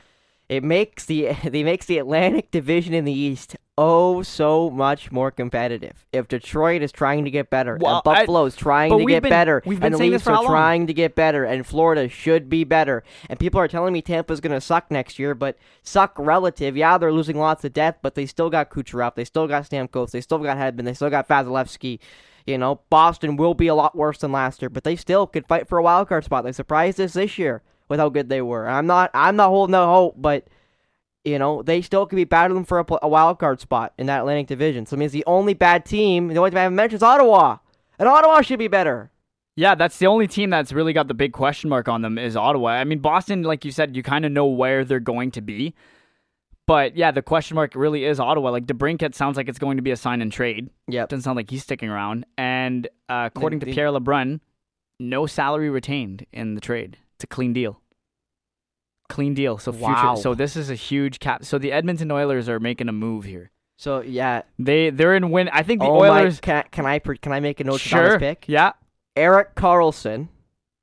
[0.51, 5.31] it makes the it makes the Atlantic Division in the East oh so much more
[5.31, 6.05] competitive.
[6.11, 9.29] If Detroit is trying to get better, Well, and Buffalo is trying to get been-
[9.29, 13.39] better, and the Leafs are trying to get better, and Florida should be better, and
[13.39, 16.75] people are telling me Tampa's going to suck next year, but suck relative.
[16.75, 20.11] Yeah, they're losing lots of depth, but they still got Kucherov, they still got Stamkos,
[20.11, 21.99] they still got Hedman, they still got Vasilevskiy.
[22.45, 25.47] You know, Boston will be a lot worse than last year, but they still could
[25.47, 26.43] fight for a wild card spot.
[26.43, 27.61] They surprised us this year
[27.91, 28.67] with how good they were.
[28.67, 30.47] I'm not, I'm not holding out hope, but
[31.23, 34.21] you know they still could be battling for a, a wild card spot in that
[34.21, 34.87] Atlantic Division.
[34.87, 37.57] So it means the only bad team, the only team I haven't mentioned is Ottawa,
[37.99, 39.11] and Ottawa should be better.
[39.57, 42.35] Yeah, that's the only team that's really got the big question mark on them is
[42.37, 42.69] Ottawa.
[42.69, 45.75] I mean, Boston, like you said, you kind of know where they're going to be.
[46.67, 48.49] But yeah, the question mark really is Ottawa.
[48.49, 50.69] Like DeBrincat sounds like it's going to be a sign and trade.
[50.87, 51.09] Yep.
[51.09, 52.25] Doesn't sound like he's sticking around.
[52.37, 54.39] And uh, according The- to Pierre LeBrun,
[54.97, 56.97] no salary retained in the trade.
[57.15, 57.80] It's a clean deal.
[59.11, 59.57] Clean deal.
[59.57, 59.91] So future.
[59.91, 60.15] Wow.
[60.15, 61.43] So this is a huge cap.
[61.43, 63.51] So the Edmonton Oilers are making a move here.
[63.77, 64.43] So yeah.
[64.57, 65.49] They they're in win.
[65.49, 66.37] I think the oh Oilers.
[66.37, 68.11] my, can I, can I can I make a note sure.
[68.11, 68.45] this pick?
[68.47, 68.71] Yeah.
[69.15, 70.29] Erik Karlsson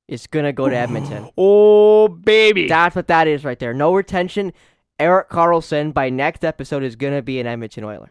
[0.06, 1.30] is gonna go to Edmonton.
[1.38, 2.68] Oh baby.
[2.68, 3.74] That's what that is right there.
[3.74, 4.52] No retention.
[4.98, 8.10] Erik Karlsson by next episode is gonna be an Edmonton Oiler.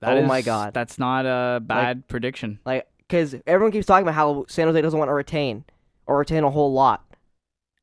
[0.00, 0.74] That Oh my God.
[0.74, 2.58] That's not a bad prediction.
[2.64, 5.64] Like, because everyone keeps talking about how San Jose doesn't want to retain
[6.06, 7.04] or retain a whole lot.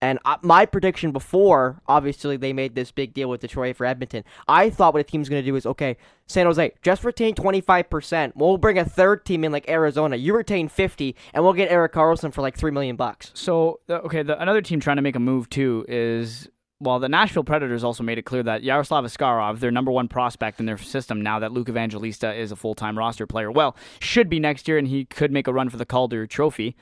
[0.01, 4.23] And my prediction before, obviously, they made this big deal with Detroit for Edmonton.
[4.47, 8.33] I thought what a team's going to do is, okay, San Jose, just retain 25%.
[8.35, 10.15] We'll bring a third team in like Arizona.
[10.15, 13.31] You retain 50, and we'll get Erik Karlsson for like 3 million bucks.
[13.35, 16.49] So okay, the, another team trying to make a move too is
[16.81, 20.59] well, the Nashville Predators also made it clear that Yaroslav Askarov, their number one prospect
[20.59, 24.29] in their system now that Luke Evangelista is a full time roster player, well, should
[24.29, 26.75] be next year, and he could make a run for the Calder Trophy.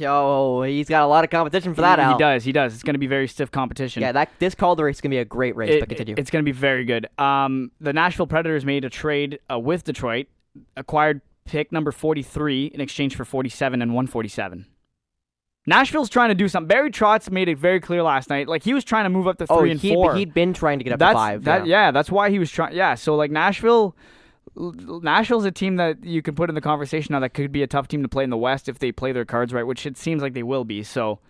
[0.00, 2.72] Yo, he's got a lot of competition for that, he, he does, he does.
[2.74, 4.00] It's going to be very stiff competition.
[4.02, 6.14] Yeah, that this Calder race is going to be a great race, It- but continue.
[6.16, 7.06] It's going to be very good.
[7.18, 10.26] Um, the Nashville Predators made a trade uh, with Detroit,
[10.76, 14.66] acquired pick number 43 in exchange for 47 and 147.
[15.66, 16.68] Nashville's trying to do something.
[16.68, 18.48] Barry Trotz made it very clear last night.
[18.48, 20.14] Like he was trying to move up to three oh, and he'd, four.
[20.14, 21.44] he'd been trying to get up that's to five.
[21.44, 21.66] that.
[21.66, 21.86] yeah.
[21.86, 21.90] Yeah.
[21.90, 22.74] that's why he was trying.
[22.74, 23.94] Yeah, so like Nashville,
[24.56, 27.66] Nashville's a team that you can put in the conversation now that could be a
[27.66, 29.96] tough team to play in the West if they play their cards right, which it
[29.96, 30.82] seems like they will be.
[30.82, 31.20] So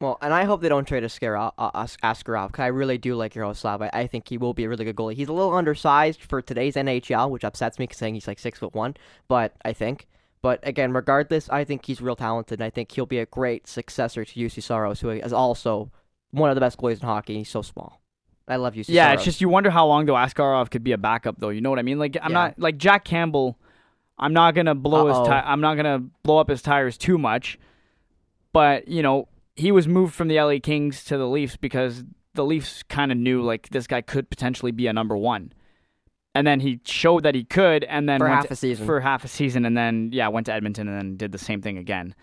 [0.00, 3.34] Well, and I hope they don't trade uh, As- Askarov, because I really do like
[3.34, 3.82] Yaroslav.
[3.82, 5.14] I, I think he will be a really good goalie.
[5.14, 8.74] He's a little undersized for today's NHL, which upsets me, saying he's like six foot
[8.74, 8.96] one.
[9.28, 10.08] But I think,
[10.40, 12.60] but again, regardless, I think he's real talented.
[12.60, 15.92] and I think he'll be a great successor to Juuse Saros, who is also
[16.32, 17.36] one of the best goalies in hockey.
[17.38, 18.01] He's so small.
[18.48, 20.98] I love Juuse yeah, it's just you wonder how long though Askarov could be a
[20.98, 21.48] backup though.
[21.50, 21.98] You know what I mean?
[21.98, 22.38] Like I'm Yeah.
[22.38, 23.58] not like Jack Campbell.
[24.18, 25.20] I'm not gonna blow Uh-oh.
[25.20, 25.28] his.
[25.28, 27.58] Ti- I'm not gonna blow up his tires too much.
[28.52, 32.44] But you know he was moved from the LA Kings to the Leafs because the
[32.44, 35.52] Leafs kind of knew like this guy could potentially be a number one.
[36.34, 38.86] And then he showed that he could, and then For went half to- a season.
[38.86, 41.60] For half a season, and then yeah, went to Edmonton, and then did the same
[41.60, 42.14] thing again.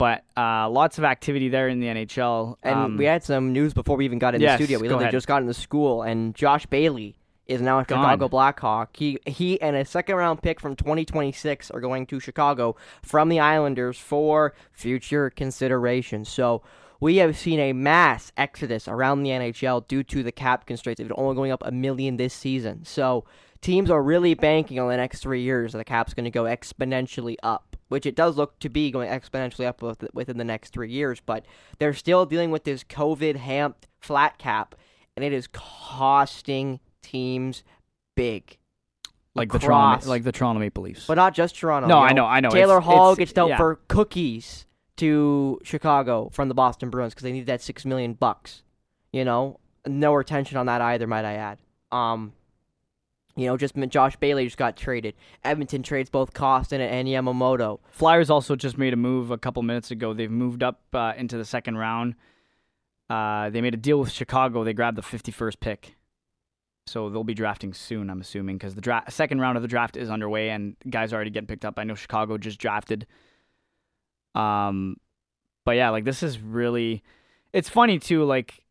[0.00, 2.56] But uh, lots of activity there in the NHL.
[2.62, 4.80] And Um, we had some news before we even got in yes, the studio.
[4.80, 7.82] We literally just got into school, and Josh Bailey is now a.
[7.82, 8.96] Chicago Blackhawk.
[8.96, 13.40] He he and a second round pick from 2026 are going to Chicago from the
[13.40, 16.24] Islanders for future consideration.
[16.24, 16.62] So
[16.98, 21.00] we have seen a mass exodus around the NHL due to the cap constraints.
[21.00, 22.86] It's only going up a million this season.
[22.86, 23.26] So
[23.60, 26.44] teams are really banking on the next three years that the cap's going to go
[26.44, 29.82] exponentially up, which it does look to be going exponentially up
[30.14, 31.20] within the next three years.
[31.20, 31.44] But
[31.78, 34.74] they're still dealing with this COVID hamped flat cap,
[35.14, 37.62] and it is costing teams
[38.16, 38.56] big.
[39.34, 41.06] like the Toronto, like the Toronto Maple Leafs.
[41.06, 41.88] But not just Toronto.
[41.88, 42.50] No, you I know, I know.
[42.50, 43.56] Taylor It's- Hall it's- gets dealt yeah.
[43.56, 48.62] for cookies to Chicago from the Boston Bruins because they need that six million bucks.
[49.12, 51.58] You know, no retention on that either, might I add.
[51.92, 52.32] Um,
[53.40, 55.14] you know, just Josh Bailey just got traded.
[55.44, 57.80] Edmonton trades both Kostin and Yamamoto.
[57.90, 60.12] Flyers also just made a move a couple minutes ago.
[60.12, 62.14] They've moved up uh, into the second round.
[63.08, 64.62] Uh, they made a deal with Chicago.
[64.62, 65.96] They grabbed the 51st pick.
[66.86, 69.96] So they'll be drafting soon, I'm assuming, because the dra- second round of the draft
[69.96, 71.78] is underway and guys are already getting picked up.
[71.78, 73.06] I know Chicago just drafted.
[74.34, 74.96] Um,
[75.64, 77.02] but yeah, like this is really,
[77.52, 78.24] it's funny too.
[78.24, 78.64] Like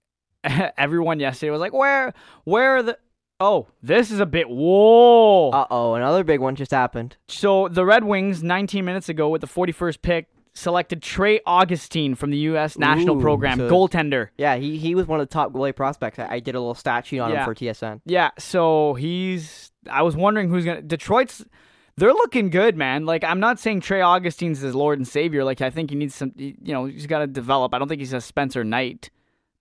[0.77, 2.13] everyone yesterday was like, "Where,
[2.45, 2.97] where the?"
[3.39, 4.49] Oh, this is a bit.
[4.49, 5.49] Whoa!
[5.51, 7.15] Uh oh, another big one just happened.
[7.27, 12.31] So the Red Wings, 19 minutes ago, with the 41st pick, selected Trey Augustine from
[12.31, 12.77] the U.S.
[12.77, 14.29] national Ooh, program, so- goaltender.
[14.37, 16.19] Yeah, he he was one of the top goalie prospects.
[16.19, 17.39] I, I did a little stat sheet on Yeah.
[17.39, 18.01] him for TSN.
[18.05, 19.71] Yeah, so he's.
[19.89, 20.81] I was wondering who's gonna.
[20.81, 21.43] Detroit's.
[21.95, 23.05] They're looking good, man.
[23.05, 25.43] Like I'm not saying Trey Augustine's his Lord and Savior.
[25.43, 26.31] Like I think he needs some.
[26.35, 27.73] You know, he's got to develop.
[27.73, 29.09] I don't think he's a Spencer Knight,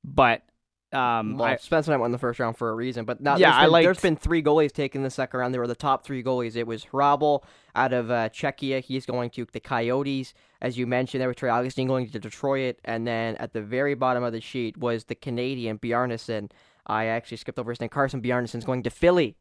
[0.04, 0.42] but
[0.92, 3.48] Um, Well, I- Spencer Knight won the first round for a reason, but not, Yeah,
[3.50, 5.52] there's I been, liked- there's been three goalies taken the second round.
[5.52, 6.56] They were the top three goalies.
[6.56, 7.42] It was Hrabal
[7.74, 8.80] out of uh, Czechia.
[8.82, 11.20] He's going to the Coyotes, as you mentioned.
[11.20, 14.40] There was Trey Augustine going to Detroit, and then at the very bottom of the
[14.40, 16.50] sheet was the Canadian Bjarnason.
[16.86, 17.90] I actually skipped over his name.
[17.90, 19.36] Carson Bjarnason's going to Philly,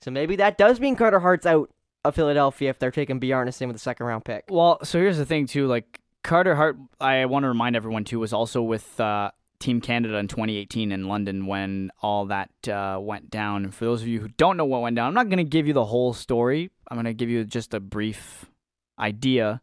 [0.00, 1.70] so maybe that does mean Carter Hart's out
[2.04, 4.46] of Philadelphia if they're taking Bjarnason with the second round pick.
[4.50, 5.68] Well, so here's the thing too.
[5.68, 9.30] Like Carter Hart, I want to remind everyone too, was also with uh,
[9.62, 13.64] Team Canada in 2018 in London when all that uh, went down.
[13.64, 15.44] And for those of you who don't know what went down, I'm not going to
[15.44, 16.70] give you the whole story.
[16.90, 18.50] I'm going to give you just a brief
[18.98, 19.60] idea.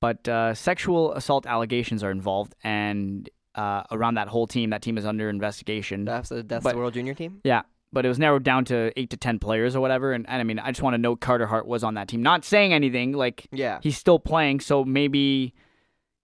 [0.00, 4.96] But uh, sexual assault allegations are involved, and uh, around that whole team, that team
[4.96, 6.04] is under investigation.
[6.06, 7.40] That's the, that's But- the World Junior team.
[7.44, 7.62] Yeah,
[7.92, 10.12] but it was narrowed down to eight to ten players or whatever.
[10.14, 12.22] And, and I mean, I just want to note Carter Hart was on that team,
[12.22, 13.12] not saying anything.
[13.12, 13.78] Like Yeah.
[13.82, 15.52] he's still playing, so maybe,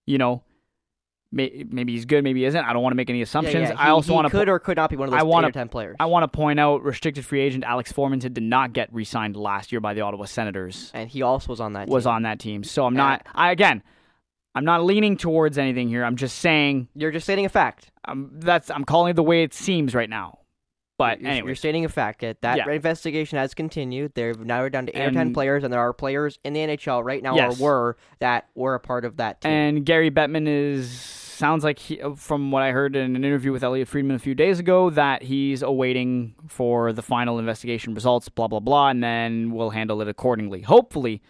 [0.06, 0.42] you know,
[1.36, 2.64] may, maybe he's good, maybe he isn't.
[2.64, 3.68] I don't want to make any assumptions.
[3.68, 3.80] Yeah, yeah.
[3.80, 5.68] I also want to could or could not be one of those I wanna- ten
[5.68, 5.96] players.
[6.00, 9.70] I want to point out restricted free agent Alex Formanton did not get re-signed last
[9.70, 10.90] year by the Ottawa Senators.
[10.94, 11.88] and he also was on that.
[11.88, 12.12] Was team.
[12.12, 13.26] on that team, so I'm not.
[13.34, 13.82] I again,
[14.54, 16.02] I'm not leaning towards anything here.
[16.04, 17.90] I'm just saying You're just stating a fact.
[18.06, 20.38] um, that's I'm calling it the way it seems right now.
[20.98, 22.70] But you're, anyway, you're stating a fact that that Yeah.
[22.70, 24.12] investigation has continued.
[24.14, 27.04] They've narrowed down to eight or ten players, and there are players in the NHL
[27.04, 27.60] right now Yes.
[27.60, 29.52] or were that were a part of that team.
[29.52, 30.88] And Gary Bettman is
[31.36, 34.34] sounds like he, from what I heard in an interview with Elliot Friedman a few
[34.34, 38.28] days ago that he's awaiting for the final investigation results.
[38.28, 40.62] Blah blah blah, and then we'll handle it accordingly.
[40.62, 41.22] Hopefully,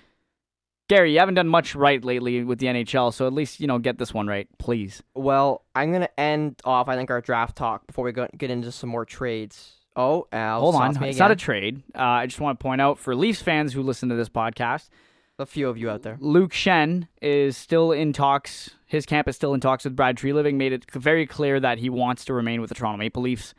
[0.89, 3.79] Gary, you haven't done much right lately with the NHL, so at least you know
[3.79, 5.03] get this one right, please.
[5.15, 6.89] well, I'm gonna end off.
[6.89, 9.73] I think our draft talk before we go get into some more trades.
[9.97, 11.83] Oh, Al, Hold on, it's not a trade.
[11.95, 14.91] Uh, I just want to point out for Leafs fans who listen to this podcast,
[15.39, 16.19] a few of you out there.
[16.21, 18.76] Luke Schenn is still in talks.
[18.87, 21.91] His camp is still in talks with Brad Treliving, Made it very clear that he
[21.91, 23.53] wants to remain with the Toronto Maple Leafs,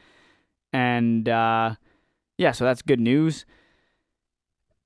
[0.72, 1.76] and uh,
[2.38, 3.46] yeah, so that's good news.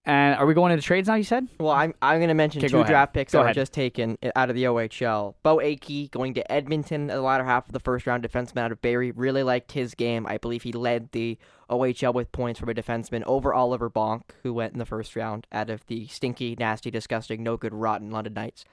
[0.04, 1.14] And are we going into trades now?
[1.14, 3.56] You said Well, I'm I'm going to mention Okay, two draft picks Go that ahead.
[3.56, 5.36] were just taken out of the OHL.
[5.44, 8.24] Beau Akey going to Edmonton the latter half of the first round.
[8.24, 9.12] Defenseman out of Barrie.
[9.12, 10.26] Really liked his game.
[10.26, 11.38] I believe he led the
[11.70, 15.46] OHL with points from a defenseman over Oliver Bonk, who went in the first round
[15.52, 18.66] out of the stinky, nasty, disgusting, no good, rotten London Knights.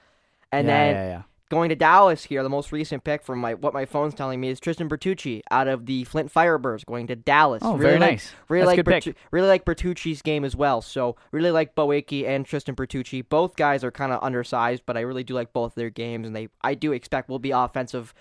[0.51, 1.21] And yeah, then yeah, yeah.
[1.49, 4.49] Going to Dallas here, the most recent pick from my what my phone's telling me
[4.49, 7.63] is Tristan Bertucci out of the Flint Firebirds going to Dallas.
[7.65, 8.31] Oh, really very like, nice.
[8.49, 9.03] Really That's like a good pick.
[9.03, 10.81] Bertu- really like Bertucci's game as well.
[10.81, 13.27] So really like Beau Akey and Tristan Bertucci.
[13.27, 16.35] Both guys are kind of undersized, but I really do like both their games, and
[16.35, 18.13] they I do expect will be offensive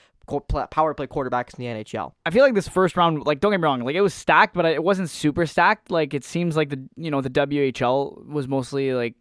[0.71, 2.13] power play quarterbacks in the NHL.
[2.25, 4.55] I feel like this first round, like don't get me wrong, like it was stacked,
[4.55, 5.91] but it wasn't super stacked.
[5.91, 9.17] Like it seems like the you know the WHL was mostly like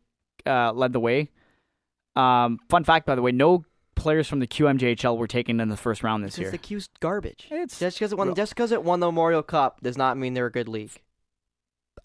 [0.45, 1.29] uh, led the way.
[2.15, 3.63] Um, fun fact, by the way, no
[3.97, 6.51] players from the QMJHL were taken in the first round this Because year.
[6.51, 7.47] the Q's garbage.
[7.51, 10.17] It's Just because it won, Well- just because it won the Memorial Cup does not
[10.17, 10.91] mean they're a good league.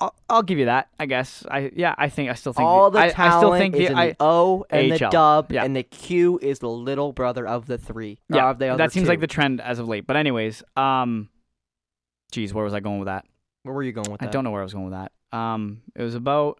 [0.01, 0.89] I'll, I'll give you that.
[0.99, 1.45] I guess.
[1.51, 1.95] I yeah.
[1.99, 4.09] I think I still think All the I, talent I still think is the, in
[4.09, 5.65] the O and the dub, Yeah.
[5.65, 8.19] and the Q is the little brother of the three.
[8.31, 8.49] yeah.
[8.51, 9.11] of the other that seems two.
[9.11, 10.07] like the trend as of late.
[10.07, 11.29] But anyways, um,
[12.33, 13.27] geez, where was I going with that?
[13.65, 15.13] Where were you going with I don't know where I was going with that.
[15.37, 16.59] Um, it was about.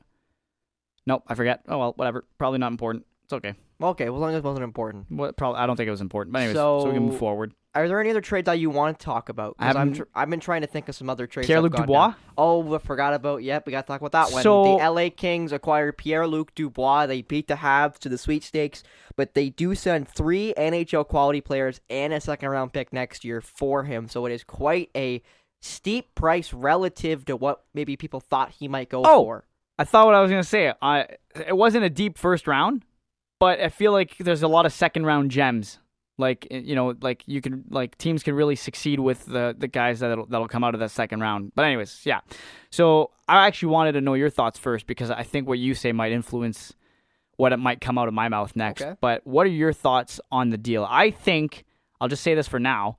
[1.07, 1.63] Nope, I forget.
[1.69, 2.25] Oh well, whatever.
[2.39, 3.07] Probably not important.
[3.25, 3.55] It's okay.
[3.83, 5.07] Okay, well, as long as it wasn't important.
[5.11, 5.37] What?
[5.37, 5.59] Probably.
[5.61, 6.33] I don't think it was important.
[6.33, 7.53] But anyways, so, we can move forward.
[7.75, 9.57] Are there any other trades that you want to talk about?
[9.59, 11.47] I I'm haven't- tr- I've been trying to think of some other trades.
[11.47, 12.09] Pierre Luc Dubois.
[12.09, 12.17] down.
[12.37, 13.43] Oh, we forgot about.
[13.43, 14.43] Yep, we got to talk about that one.
[14.43, 17.07] So- the LA Kings acquired Pierre Luc Dubois.
[17.07, 18.83] They beat the Habs to the Sweet sweepstakes,
[19.17, 23.41] but they do send three NHL quality players and a second round pick next year
[23.41, 24.07] for him.
[24.09, 25.23] So it is quite a
[25.61, 29.45] steep price relative to what maybe people thought he might go Oh, for.
[29.79, 30.73] I thought what I was gonna say.
[30.83, 31.07] I
[31.47, 32.85] it wasn't a deep first round,
[33.43, 35.81] but I feel like there's a lot of second round gems.
[36.17, 39.67] Like eh, you know, like you can like teams can really succeed with the the
[39.67, 41.51] guys that'll that'll come out of that second round.
[41.57, 42.21] But anyways, yeah.
[42.71, 45.91] So I actually wanted to know your thoughts first because I think what you say
[45.91, 46.73] might influence
[47.37, 48.83] what it might come out of my mouth next.
[48.83, 48.95] Okay.
[49.01, 50.87] But what are your thoughts on the deal?
[50.89, 51.65] I think
[52.01, 52.99] I'll just say this for now,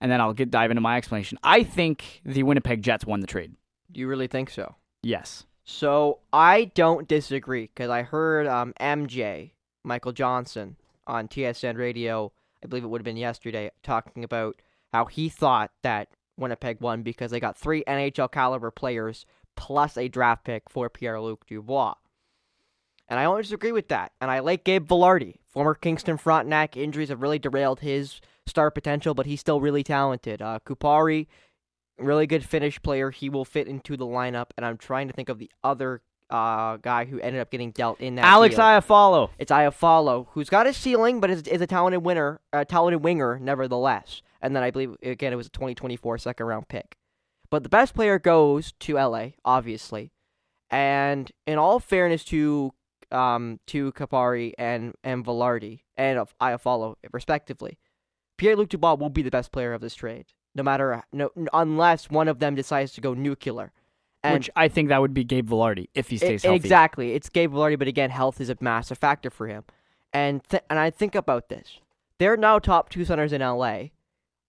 [0.00, 1.36] and then I'll get dive into my explanation.
[1.42, 3.52] I think the Winnipeg Jets won the trade.
[3.90, 4.74] Do you really think so?
[5.02, 5.44] Yes.
[5.64, 9.50] So I don't disagree because I heard um, MJ
[9.84, 10.76] Michael Johnson
[11.06, 12.32] on TSN Radio.
[12.62, 14.60] I believe it would have been yesterday, talking about
[14.92, 19.26] how he thought that Winnipeg won because they got three NHL caliber players
[19.56, 21.94] plus a draft pick for Pierre Luc Dubois.
[23.08, 24.12] And I don't disagree with that.
[24.20, 26.76] And I like Gabe Vilardi, former Kingston Frontenac.
[26.76, 30.40] Injuries have really derailed his star potential, but he's still really talented.
[30.40, 31.26] Uh, Kupari,
[31.98, 33.10] really good Finnish player.
[33.10, 34.50] He will fit into the lineup.
[34.56, 36.00] And I'm trying to think of the other
[36.32, 38.24] uh, guy who ended up getting dealt in that.
[38.24, 38.64] Alex deal.
[38.64, 39.28] Iafallo.
[39.38, 43.38] It's Iafallo, who's got a ceiling, but is, is a talented winner, a talented winger,
[43.38, 44.22] nevertheless.
[44.40, 46.96] and then I believe again it was a 2024 second round pick.
[47.50, 50.10] But the best player goes to LA, obviously.
[50.70, 52.72] And in all fairness to
[53.10, 57.78] um to Kupari and and Vilardi and of Iafallo respectively,
[58.38, 62.08] Pierre Luc Dubois will be the best player of this trade, no matter no unless
[62.08, 63.70] one of them decides to go nuclear.
[64.24, 66.56] And Which I think that would be Gabe Vilardi if he stays it, healthy.
[66.56, 69.64] Exactly, it's Gabe Vilardi, but again, health is a massive factor for him.
[70.12, 71.78] And th- and I think about this.
[72.18, 73.86] Their now top two centers in LA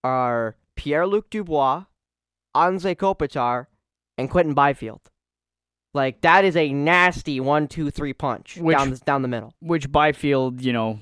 [0.04, 1.86] are Pierre Luc Dubois,
[2.56, 3.68] Anze Kopitar,
[4.18, 5.10] and Quinton Byfield.
[5.94, 9.54] Like that is a nasty one, two, three punch which, down the, down the middle.
[9.60, 11.00] Which Byfield, you know,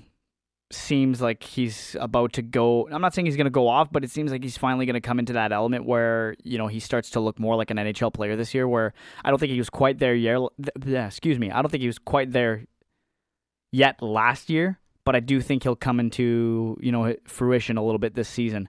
[0.73, 2.87] seems like he's about to go.
[2.91, 4.95] I'm not saying he's going to go off, but it seems like he's finally going
[4.95, 7.77] to come into that element where you know he starts to look more like an
[7.77, 8.67] NHL player this year.
[8.67, 8.93] Where
[9.23, 10.41] I don't think he was quite there yet.
[10.85, 12.65] Excuse me, I don't think he was quite there
[13.71, 17.99] yet last year, but I do think he'll come into you know fruition a little
[17.99, 18.67] bit this season.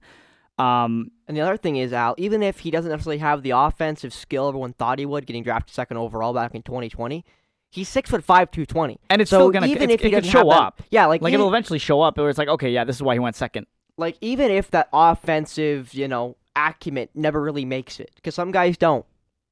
[0.58, 4.12] Um, and the other thing is, Al, even if he doesn't necessarily have the offensive
[4.12, 7.24] skill everyone thought he would, getting drafted second overall back in 2020,
[7.72, 10.30] He's six foot five, two twenty, and it's so still gonna even if he doesn't
[10.30, 10.76] show up.
[10.76, 12.18] That, yeah, like like it'll eventually show up.
[12.18, 13.66] Where it's like, okay, yeah, this is why he went second.
[13.96, 18.76] Like even if that offensive, you know, acumen never really makes it, because some guys
[18.76, 19.06] don't.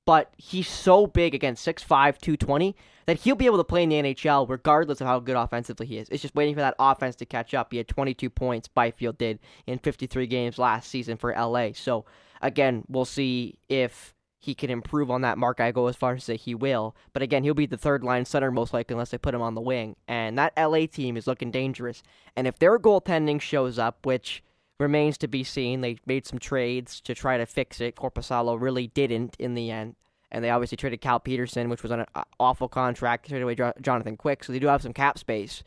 [0.05, 2.75] But he's so big again, 6'5", 220,
[3.07, 5.99] that he'll be able to play in the NHL regardless of how good offensively he
[5.99, 6.09] is.
[6.11, 7.71] It's just waiting for that offense to catch up.
[7.71, 11.71] He had 22 points, Byfield did, in 53 games last season for LA.
[11.75, 12.05] So,
[12.43, 15.61] again, we'll see if he can improve on that mark.
[15.61, 16.97] I go as far as to say he will.
[17.13, 19.55] But again, he'll be the third line center most likely unless they put him on
[19.55, 19.97] the wing.
[20.09, 22.03] And that LA team is looking dangerous.
[22.35, 24.43] And if their goaltending shows up, which
[24.79, 27.97] remains to be seen, they made some trades to try to fix it.
[27.97, 29.95] Korpisalo really didn't in the end.
[30.33, 32.07] And they obviously traded Cal Petersen, which was an
[32.39, 34.43] awful contract, traded away Jonathan Quick.
[34.43, 35.63] So they do have some cap space.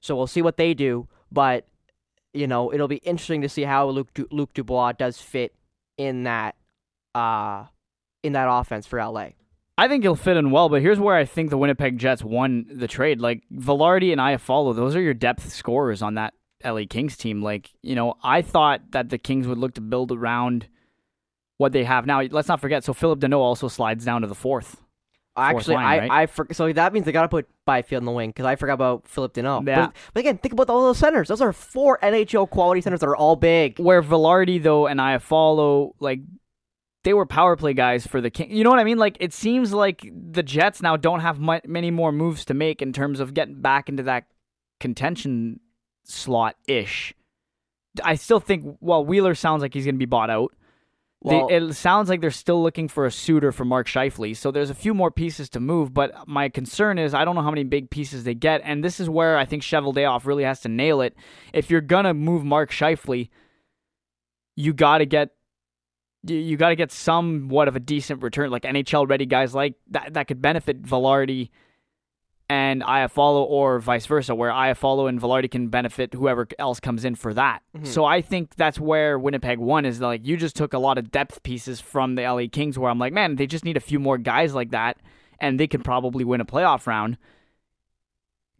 [0.00, 1.08] So we'll see what they do.
[1.32, 1.66] But,
[2.32, 5.54] you know, it'll be interesting to see how Luke, du- Luc Dubois does fit
[5.96, 6.54] in that
[7.14, 7.64] uh,
[8.22, 9.30] in that offense for LA.
[9.78, 12.66] I think he'll fit in well, but here's where I think the Winnipeg Jets won
[12.70, 13.20] the trade.
[13.20, 17.42] Like Vilardi and Iafallo, those are your depth scorers on that LA Kings team.
[17.42, 20.68] Like, you know, I thought that the Kings would look to build around
[21.56, 22.20] what they have now.
[22.22, 24.76] Let's not forget, so Philip Danault also slides down to the fourth.
[25.34, 26.10] Actually, line, I, right?
[26.10, 28.56] I for, so that means they got to put Byfield in the wing because I
[28.56, 29.66] forgot about Philip Danault.
[29.66, 29.86] Yeah.
[29.86, 31.28] But, but, again, think about all those centers.
[31.28, 33.78] Those are four NHL quality centers that are all big.
[33.78, 36.20] Where Vilardi though and Iafallo, like
[37.04, 38.50] they were power play guys for the King.
[38.50, 38.98] You know what I mean?
[38.98, 42.92] Like it seems like the Jets now don't have many more moves to make in
[42.92, 44.24] terms of getting back into that
[44.80, 45.60] contention
[46.04, 47.14] slot ish.
[48.02, 50.54] I still think well Wheeler sounds like he's going to be bought out.
[51.24, 54.36] Well, they, it sounds like they're still looking for a suitor for Mark Scheifele.
[54.36, 57.42] So there's a few more pieces to move, but my concern is I don't know
[57.42, 60.60] how many big pieces they get, and this is where I think Cheveldayoff really has
[60.62, 61.14] to nail it.
[61.52, 63.28] If you're gonna move Mark Scheifele,
[64.56, 65.30] you got to get
[66.24, 70.14] you got to get somewhat of a decent return, like NHL ready guys like that
[70.14, 71.50] that could benefit Vilardi
[72.48, 77.14] and Iafallo, or vice versa, where Iafallo and Vilardi can benefit whoever else comes in
[77.14, 77.62] for that.
[77.74, 77.86] Mm-hmm.
[77.86, 81.10] So I think that's where Winnipeg won is like you just took a lot of
[81.10, 83.98] depth pieces from the LA Kings, where I'm like, man, they just need a few
[83.98, 84.98] more guys like that,
[85.40, 87.16] and they can probably win a playoff round.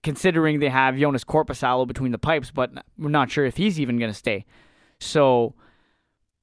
[0.03, 3.99] Considering they have Jonas Korpisalo between the pipes, but we're not sure if he's even
[3.99, 4.45] going to stay.
[4.99, 5.55] So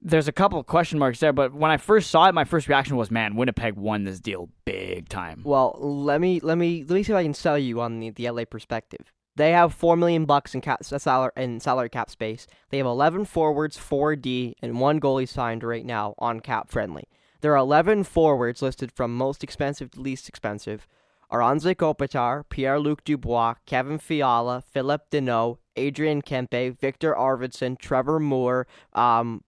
[0.02, 2.68] there's a couple of question marks there, but when I first saw it, my first
[2.68, 6.96] reaction was, "Man, Winnipeg won this deal big time." Well, let me let me let
[6.96, 9.12] me see if I can sell you on the, the LA perspective.
[9.36, 12.48] They have four million bucks in cap salary in salary cap space.
[12.70, 17.06] They have eleven forwards, four D, and one goalie signed right now on cap friendly.
[17.42, 20.88] There are eleven forwards listed from most expensive to least expensive.
[21.32, 28.66] Are Anze Kopitar, Pierre-Luc Dubois, Kevin Fiala, Philip Danault, Adrian Kempe, Viktor Arvidsson, Trevor Moore,
[28.94, 29.44] um,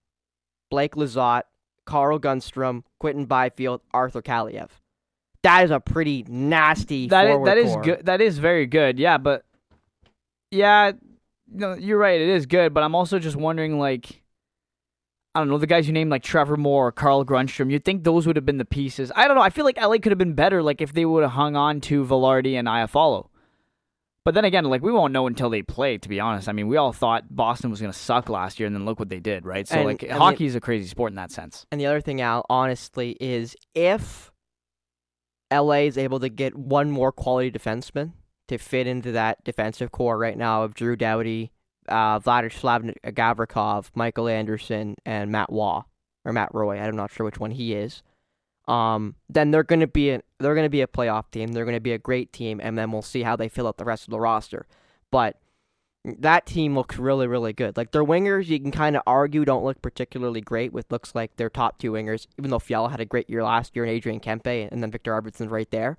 [0.72, 1.42] Blake Lizotte,
[1.84, 4.70] Carl Grundstrom, Quinton Byfield, Arthur Kaliyev.
[5.42, 7.08] That is a pretty nasty.
[7.08, 8.06] That is, that is good.
[8.06, 8.98] That is very good.
[8.98, 9.44] Yeah, but
[10.50, 10.92] yeah,
[11.52, 12.18] no, you're right.
[12.18, 14.22] It is good, but I'm also just wondering, like,
[15.34, 17.70] I don't know, the guys you named like Trevor Moore, Carl Grundstrom.
[17.70, 19.12] You'd think those would have been the pieces.
[19.14, 19.42] I don't know.
[19.42, 21.82] I feel like LA could have been better, like if they would have hung on
[21.82, 23.28] to Vilardi and Iafallo.
[24.24, 25.98] But then again, like we won't know until they play.
[25.98, 28.66] To be honest, I mean, we all thought Boston was going to suck last year,
[28.66, 29.66] and then look what they did, right?
[29.66, 31.66] So and, like, hockey is a crazy sport in that sense.
[31.72, 34.30] And the other thing, Al, honestly, is if
[35.52, 38.12] LA is able to get one more quality defenseman
[38.48, 41.50] to fit into that defensive core right now of Drew Doughty,
[41.88, 45.84] uh, Vladislav Gavrikov, Michael Anderson, and Matt Waugh
[46.24, 46.78] or Matt Roy.
[46.78, 48.02] I'm not sure which one he is
[48.72, 51.52] um, then they're going to be a, they're going to be a playoff team.
[51.52, 53.76] They're going to be a great team, and then we'll see how they fill out
[53.76, 54.66] the rest of the roster.
[55.10, 55.38] But
[56.04, 57.76] that team looks really, really good.
[57.76, 60.72] Like their wingers, you can kind of argue don't look particularly great.
[60.72, 63.76] With looks like their top two wingers, even though Fiala had a great year last
[63.76, 65.98] year, and Adrian Kempe, and then Viktor Arvidsson's right there.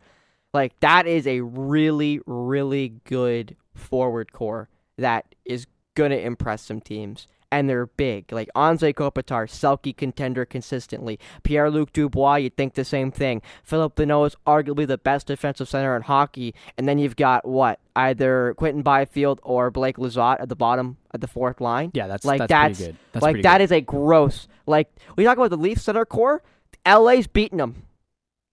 [0.51, 4.67] Like that is a really, really good forward core
[4.97, 7.27] that is gonna impress some teams.
[7.53, 8.31] And they're big.
[8.31, 11.19] Like Anze Kopitar, Selke contender consistently.
[11.43, 13.41] Pierre Luc Dubois, you'd think the same thing.
[13.63, 16.55] Phillip Danault is arguably the best defensive center in hockey.
[16.77, 17.79] And then you've got what?
[17.95, 21.91] Either Quinton Byfield or Blake Lizotte at the bottom at the fourth line.
[21.93, 22.99] Yeah, that's like that's, that's, pretty good.
[23.11, 23.63] That's like that good.
[23.65, 24.47] is a gross.
[24.65, 26.41] Like we talk about the Leafs center core,
[26.87, 27.83] LA's beating them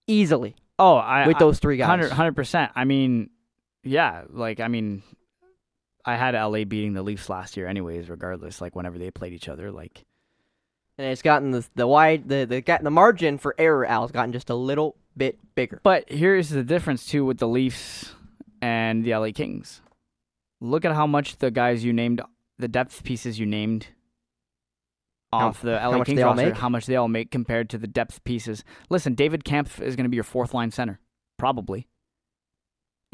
[0.05, 2.09] easily Oh, I with those three guys.
[2.09, 2.71] 100 percent.
[2.73, 3.29] I mean,
[3.83, 5.03] yeah, like I mean,
[6.05, 8.09] I had LA beating the Leafs last year, anyways.
[8.09, 10.05] Regardless, like whenever they played each other, like
[10.97, 13.85] and it's gotten the the wide the the the margin for error.
[13.85, 15.79] Al has gotten just a little bit bigger.
[15.83, 18.13] But here's the difference too with the Leafs
[18.61, 19.81] and the LA Kings.
[20.59, 22.21] Look at how much the guys you named,
[22.59, 23.87] the depth pieces you named
[25.33, 26.57] How- off the how LA much Kings roster, make?
[26.57, 28.63] how much they all make compared to the depth pieces.
[28.89, 30.99] Listen, David Kampf is going to be your fourth line center,
[31.37, 31.87] probably.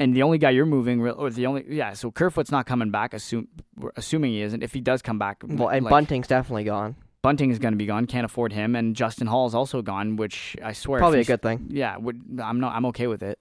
[0.00, 3.14] And the only guy you're moving, or the only yeah, so Kerfoot's not coming back.
[3.14, 3.48] Assume,
[3.96, 4.62] assuming he isn't.
[4.62, 6.94] If he does come back, Well, and like, Bunting's definitely gone.
[7.20, 8.06] Bunting is going to be gone.
[8.06, 10.14] Can't afford him, and Justin Holl is also gone.
[10.14, 11.66] Which I swear, Probably a good thing.
[11.70, 12.76] yeah, would, I'm not.
[12.76, 13.40] I'm okay with it.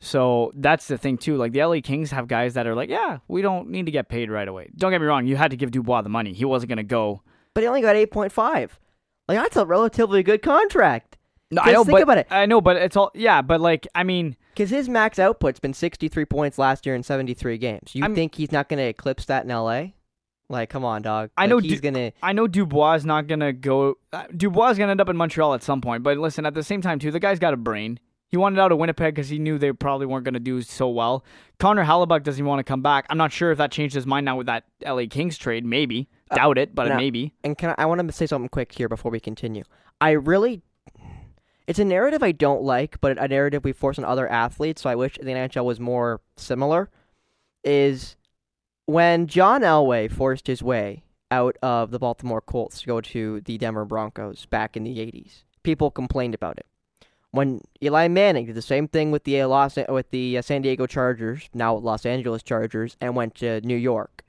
[0.00, 1.36] So that's the thing too.
[1.36, 4.08] Like the LA Kings have guys that are like, yeah, we don't need to get
[4.08, 4.70] paid right away.
[4.76, 5.26] Don't get me wrong.
[5.26, 6.32] You had to give Dubois the money.
[6.32, 7.22] He wasn't going to go.
[7.54, 8.78] But he only got eight point five.
[9.28, 11.18] Like that's a relatively good contract.
[11.50, 12.28] No, I know, think but about it.
[12.30, 13.42] I know, but it's all yeah.
[13.42, 17.56] But like, I mean, Because his max output's been 63 points last year in 73
[17.56, 17.94] games.
[17.94, 19.92] You I'm- think he's not going to eclipse that in LA?
[20.50, 21.30] Like, come on, dog.
[21.38, 22.10] I Like, know he's Du- going to.
[22.22, 23.94] I know Dubois is not going to go.
[24.12, 26.02] Uh, Dubois is going to end up in Montreal at some point.
[26.02, 27.98] But listen, at the same time too, the guy's got a brain.
[28.28, 30.90] He wanted out of Winnipeg because he knew they probably weren't going to do so
[30.90, 31.24] well.
[31.58, 33.06] Connor Hellebuyck doesn't want to come back.
[33.08, 35.64] I'm not sure if that changed his mind now with that LA Kings trade.
[35.64, 36.96] Maybe Uh, doubt it, but no.
[36.96, 37.32] maybe.
[37.44, 39.64] And can I, I want to say something quick here before we continue.
[40.02, 40.60] I really.
[41.70, 44.90] It's a narrative I don't like, but a narrative we force on other athletes, so
[44.90, 46.90] I wish the NHL was more similar.
[47.62, 48.16] Is
[48.86, 53.56] when John Elway forced his way out of the Baltimore Colts to go to the
[53.56, 56.66] Denver Broncos back in the 80s, people complained about it.
[57.30, 60.62] When Eli Manning did the same thing with the uh, Los with the uh, San
[60.62, 64.24] Diego Chargers, now Los Angeles Chargers, and went to New York,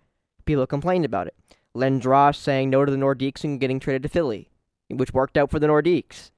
[0.45, 1.35] people complained about it.
[1.75, 4.51] Lindros saying no to the Nordiques and getting traded to Philly,
[4.91, 6.29] which worked out for the Nordiques.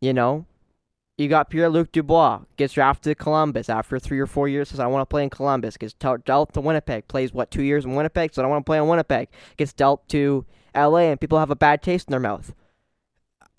[0.00, 0.46] You know,
[1.16, 4.68] you got Pierre Luc Dubois gets drafted to Columbus after three or four years.
[4.68, 5.76] Says I want to play in Columbus.
[5.76, 7.08] Gets t- dealt to Winnipeg.
[7.08, 8.32] Plays what two years in Winnipeg.
[8.32, 9.28] So I don't want to play in Winnipeg.
[9.56, 11.10] Gets dealt to L.A.
[11.10, 12.54] and people have a bad taste in their mouth.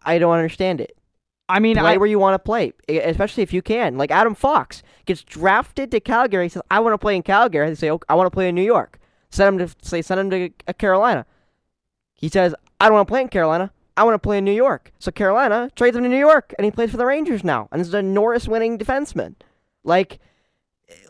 [0.05, 0.95] I don't understand it.
[1.49, 3.97] I mean, Play I, where you want to play, especially if you can.
[3.97, 6.47] Like Adam Fox gets drafted to Calgary.
[6.47, 7.67] Says I want to play in Calgary.
[7.67, 8.99] They say "Okay, I want to play in New York.
[9.31, 11.25] Send him to say send him to uh, Carolina.
[12.13, 13.73] He says I don't want to play in Carolina.
[13.99, 14.93] I want to play in New York.
[14.97, 17.81] So Carolina trades him to New York, and he plays for the Rangers now, and
[17.81, 19.35] is a Norris-winning defenseman.
[19.83, 20.19] Like,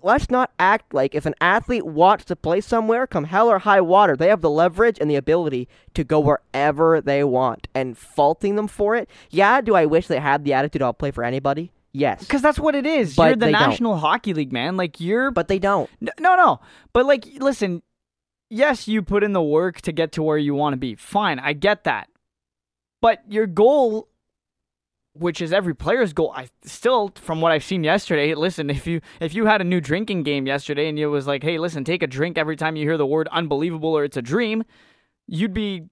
[0.01, 3.79] let's not act like if an athlete wants to play somewhere, come hell or high
[3.79, 7.67] water, they have the leverage and the ability to go wherever they want.
[7.75, 11.11] And faulting them for it, yeah, do I wish they had the attitude I'll play
[11.11, 11.71] for anybody?
[11.91, 13.15] Yes, because that's what it is.
[13.15, 13.69] But you're the they don't.
[13.69, 14.77] National Hockey League, man.
[14.77, 15.91] Like you're, but they don't.
[16.01, 16.59] N- no, no.
[16.91, 17.83] But like, listen.
[18.49, 20.95] Yes, you put in the work to get to where you want to be.
[20.95, 22.08] Fine, I get that.
[23.01, 24.09] But your goal,
[25.13, 28.33] which is every player's goal, I still, from what I've seen yesterday.
[28.35, 31.43] Listen, if you if you had a new drinking game yesterday and it was like,
[31.43, 34.21] hey, listen, take a drink every time you hear the word unbelievable or it's a
[34.21, 34.63] dream,
[35.27, 35.83] you'd be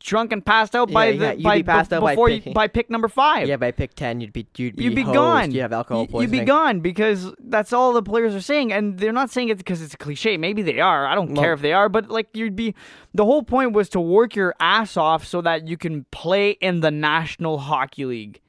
[0.00, 2.52] drunk and passed out by Yeah, the yeah, by be passed out by before you,
[2.52, 3.48] by pick number five.
[3.48, 5.50] Yeah, by pick ten, you'd be you'd be, You'd be hosed, gone.
[5.52, 6.34] You'd have alcohol poisoning.
[6.34, 9.58] You'd be gone because that's all the players are saying, and they're not saying it
[9.58, 10.36] because it's a cliche.
[10.36, 11.06] Maybe they are.
[11.06, 12.74] I don't Well- care if they are, but like you'd be.
[13.14, 16.80] The whole point was to work your ass off so that you can play in
[16.80, 18.40] the National Hockey League.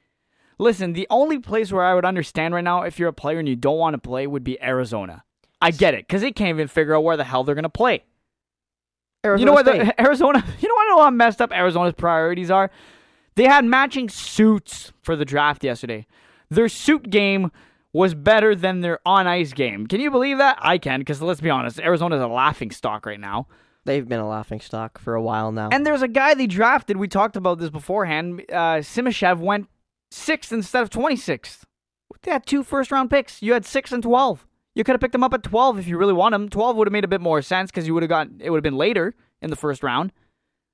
[0.58, 3.48] Listen, the only place where I would understand right now if you're a player and
[3.48, 5.22] you don't want to play would be Arizona.
[5.60, 8.04] I get it because they can't even figure out where the hell they're gonna play.
[9.24, 9.64] Arizona you know what?
[9.66, 10.44] The, Arizona.
[10.60, 11.04] You know what?
[11.04, 12.70] How messed up Arizona's priorities are.
[13.36, 16.06] They had matching suits for the draft yesterday.
[16.50, 17.52] Their suit game
[17.92, 19.86] was better than their on ice game.
[19.86, 20.58] Can you believe that?
[20.60, 23.46] I can, because let's be honest, Arizona's a laughing stock right now.
[23.84, 25.70] They've been a laughing stock for a while now.
[25.72, 26.96] And there's a guy they drafted.
[26.96, 28.44] We talked about this beforehand.
[28.50, 29.68] Uh, Simashev went
[30.10, 31.62] sixth instead of 26th.
[32.22, 33.40] They had two first round picks.
[33.40, 34.46] You had six and 12.
[34.78, 36.48] You could have picked him up at 12 if you really want him.
[36.48, 38.58] 12 would have made a bit more sense because you would have gotten it would
[38.58, 39.12] have been later
[39.42, 40.12] in the first round,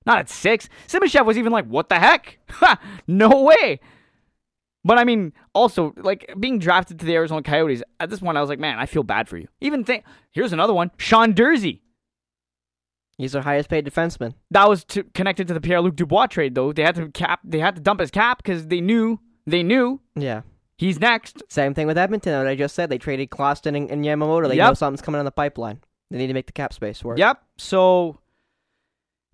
[0.05, 0.68] not at six.
[0.86, 2.38] Simashev was even like, "What the heck?
[3.07, 3.80] No way."
[4.84, 8.42] But I mean, also like being drafted to the Arizona Coyotes at this point, I
[8.42, 11.80] was like, "Man, I feel bad for you." Even think here's another one: Sean Durzi.
[13.16, 14.34] He's their highest paid defenseman.
[14.50, 16.74] That was to, connected to the Pierre Luc Dubois trade, though.
[16.74, 17.40] They had to cap.
[17.42, 20.42] They had to dump his cap because they knew they knew Yeah.
[20.85, 21.43] He's next.
[21.49, 22.37] Same thing with Edmonton.
[22.37, 24.49] What I just said, they traded Kostin and, and Yamamoto.
[24.49, 24.68] They Yep.
[24.68, 25.80] know something's coming on the pipeline.
[26.11, 27.18] They need to make the cap space work.
[27.18, 27.43] Yep.
[27.57, 28.18] So,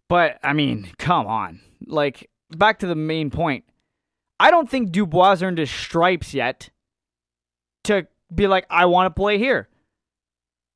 [0.08, 1.60] but I mean, come on.
[1.86, 3.64] Like back to the main point.
[4.38, 6.70] I don't think Dubois earned his stripes yet
[7.84, 9.68] to be like, I want to play here.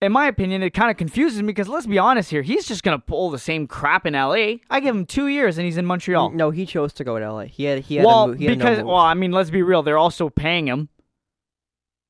[0.04, 2.82] In my opinion, it kind of confuses me because let's be honest here, he's just
[2.82, 4.56] gonna pull the same crap in LA.
[4.68, 6.30] I give him two years and he's in Montreal.
[6.30, 7.44] No, he chose to go to LA.
[7.44, 8.38] He had he had well, a move.
[8.38, 9.82] He had because no well, I mean, let's be real.
[9.82, 10.90] They're also paying him.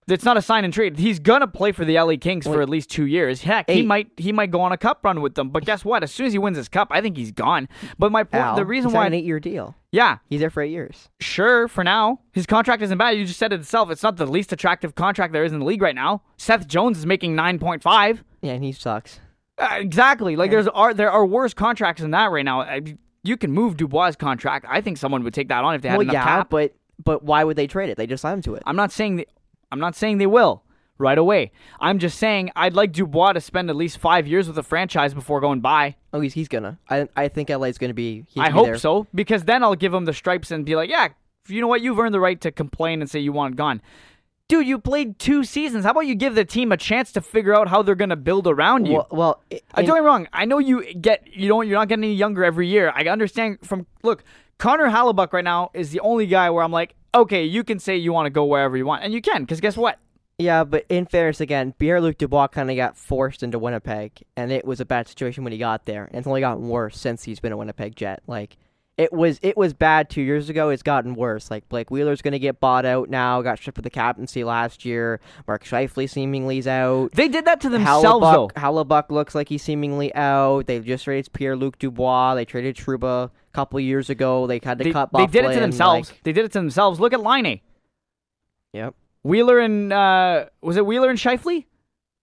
[0.07, 0.99] It's not a sign and trade.
[0.99, 3.43] He's gonna play for the LA Kings for at least two years.
[3.43, 5.49] Heck, he might he might go on a cup run with them.
[5.49, 6.03] But guess what?
[6.03, 7.69] As soon as he wins his cup, I think he's gone.
[7.99, 9.75] But my point, Al, the reason why, an eight-year deal.
[9.93, 11.09] yeah, He's there for eight years.
[11.21, 13.17] sure, for now, his contract isn't bad.
[13.17, 13.91] You just said it itself.
[13.91, 16.23] It's not the least attractive contract there is in the league right now.
[16.37, 18.23] Seth Jones is making nine point five.
[18.43, 19.21] Yeah, and he sucks.
[19.57, 20.37] Uh, exactly.
[20.37, 22.61] Like there's are there are worse contracts than that right now.
[22.61, 22.83] I,
[23.23, 24.67] you can move Dubois' contract.
[24.69, 26.51] I think someone would take that on if they had well, enough yeah, cap.
[26.51, 27.97] but but why would they trade it?
[27.97, 28.63] They just signed him to it.
[28.67, 29.27] I'm not saying they,
[29.75, 30.63] I'm not saying they will
[30.97, 31.51] right away.
[31.81, 35.13] I'm just saying I'd like Dubois to spend at least five years with the franchise
[35.13, 35.97] before going by.
[36.13, 36.79] Oh, he's he's gonna.
[36.89, 38.25] I I think LA's gonna be.
[38.29, 38.79] he's I hope there.
[38.79, 41.09] so because then I'll give him the stripes and be like, yeah,
[41.49, 41.81] you know what?
[41.83, 43.83] You've earned the right to complain and say you want gone.
[44.47, 45.85] Dude, you played two seasons.
[45.87, 48.17] How about you give the team a chance to figure out how they're going to
[48.17, 48.93] build around you?
[48.97, 50.29] Well, well i- Uh, don't get me wrong.
[50.35, 52.93] I know you get you don't you're not getting any younger every year.
[52.95, 54.23] I understand from look,
[54.59, 57.97] Connor Hellebuyck right now is the only guy where I'm like, okay, you can say
[57.97, 59.99] you want to go wherever you want, and you can because guess what?
[60.39, 64.51] yeah, but in fairness, again, Pierre Luc Dubois kind of got forced into Winnipeg, and
[64.51, 67.23] it was a bad situation when he got there, and it's only gotten worse since
[67.23, 68.23] he's been a Winnipeg Jet.
[68.27, 68.57] Like.
[68.97, 70.69] It was it was bad two years ago.
[70.69, 71.51] It's gotten worse.
[71.51, 73.43] Like Blake Wheeler's gonna get bought out now.
[73.43, 75.19] Got stripped of the captaincy last year.
[75.49, 77.11] Mark Scheifele seemingly's out.
[77.11, 78.51] They did that to themselves though.
[78.51, 80.69] Hellebuyck, Hellebuyck looks like he's seemingly out.
[80.69, 82.37] They just traded Pierre Luc Dubois.
[82.37, 84.47] They traded Trouba couple years ago.
[84.47, 85.11] They had to They, cut.
[85.15, 86.11] they did it to themselves.
[86.11, 87.01] like- they did it to themselves.
[87.01, 87.61] Look at Laine.
[88.73, 91.65] yep, Wheeler and uh, was it Wheeler and Scheifele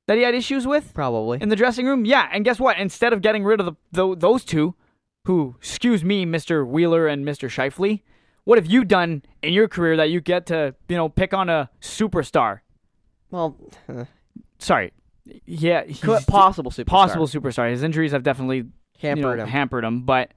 [0.08, 1.40] that he had issues with probably.
[1.42, 2.06] in the dressing room?
[2.06, 2.78] Yeah, and guess what?
[2.78, 4.76] Instead of getting rid of the, tho- those two,
[5.26, 8.02] who excuse me, Mister Wheeler and Mister Scheifele,
[8.44, 11.50] what have you done in your career that you get to you know pick on
[11.50, 12.60] a superstar?
[13.32, 13.56] well,
[13.88, 14.06] uh,
[14.60, 14.92] Sorry,
[15.46, 16.86] yeah, he's possible superstar.
[16.88, 17.70] possible superstar.
[17.72, 18.66] His injuries have definitely
[19.00, 19.48] hampered you know, him.
[19.50, 20.32] hampered him, but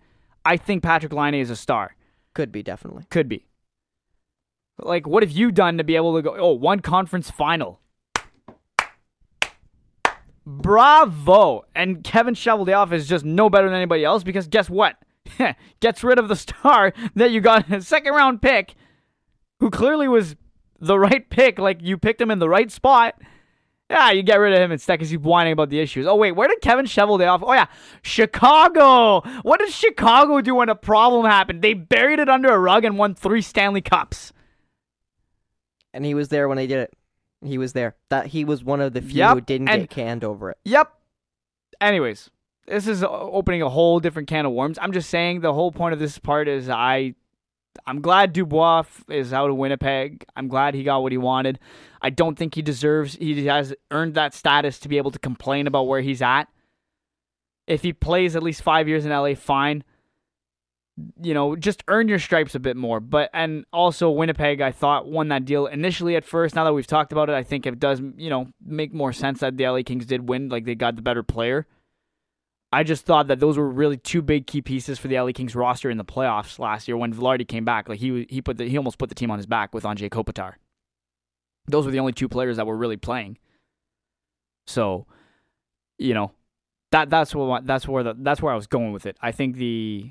[0.44, 1.96] I think Patrik Laine is a star.
[2.34, 3.04] Could be definitely.
[3.10, 3.46] Could be.
[4.78, 6.36] Like, what have you done to be able to go?
[6.36, 7.80] Oh, one conference final.
[10.46, 11.64] Bravo!
[11.74, 14.96] And Kevin Cheveldayoff is just no better than anybody else because guess what?
[15.80, 18.74] Gets rid of the star that you got in a second round pick,
[19.60, 20.36] who clearly was
[20.80, 21.58] the right pick.
[21.58, 23.14] Like you picked him in the right spot.
[23.94, 26.04] Yeah, you get rid of him instead because he's whining about the issues.
[26.06, 27.40] Oh wait, where did Kevin Cheveldayoff?
[27.44, 27.66] Oh yeah,
[28.02, 29.20] Chicago.
[29.42, 31.62] What did Chicago do when a problem happened?
[31.62, 34.32] They buried it under a rug and won three Stanley Cups.
[35.92, 36.92] And he was there when they did it.
[37.44, 37.94] He was there.
[38.08, 40.58] That he was one of the few Yep, who didn't and- get canned over it.
[40.64, 40.92] Yep.
[41.80, 42.30] Anyways,
[42.66, 44.76] this is opening a whole different can of worms.
[44.80, 47.14] I'm just saying the whole point of this part is I
[47.86, 50.24] I'm glad Dubois is out of Winnipeg.
[50.36, 51.58] I'm glad he got what he wanted.
[52.00, 55.66] I don't think he deserves he has earned that status to be able to complain
[55.66, 56.44] about where he's at.
[57.66, 59.84] If he plays at least 5 years in LA, fine.
[61.20, 63.00] You know, just earn your stripes a bit more.
[63.00, 66.54] But and also Winnipeg I thought won that deal initially at first.
[66.54, 69.40] Now that we've talked about it, I think it does, you know, make more sense
[69.40, 71.66] that the LA Kings did win like they got the better player.
[72.74, 75.54] I just thought that those were really two big key pieces for the LA Kings
[75.54, 77.88] roster in the playoffs last year when Vilardi came back.
[77.88, 80.10] Like he he put the, he almost put the team on his back with Anze
[80.10, 80.54] Kopitar.
[81.68, 83.38] Those were the only two players that were really playing.
[84.66, 85.06] So,
[85.98, 86.32] you know,
[86.90, 89.16] that that's what that's where the that's where I was going with it.
[89.22, 90.10] I think the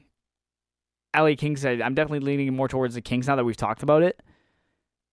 [1.13, 1.65] LA Kings.
[1.65, 4.21] I'm definitely leaning more towards the Kings now that we've talked about it.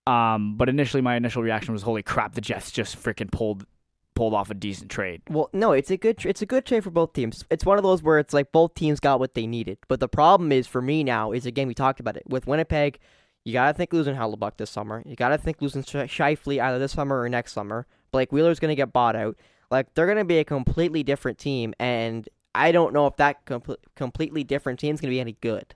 [0.06, 2.34] Um, but initially, my initial reaction was, "Holy crap!
[2.34, 3.66] The Jets just freaking pulled
[4.14, 6.90] pulled off a decent trade." Well, no, it's a good it's a good trade for
[6.90, 7.44] both teams.
[7.50, 9.78] It's one of those where it's like both teams got what they needed.
[9.88, 12.98] But the problem is for me now is again we talked about it with Winnipeg.
[13.44, 15.02] You gotta think losing Hellebuyck this summer.
[15.06, 17.86] You gotta think losing Sh- Scheifele either this summer or next summer.
[18.10, 19.36] Blake Wheeler's gonna get bought out.
[19.70, 23.62] Like they're gonna be a completely different team, and I don't know if that com-
[23.96, 25.74] completely different team's gonna be any good.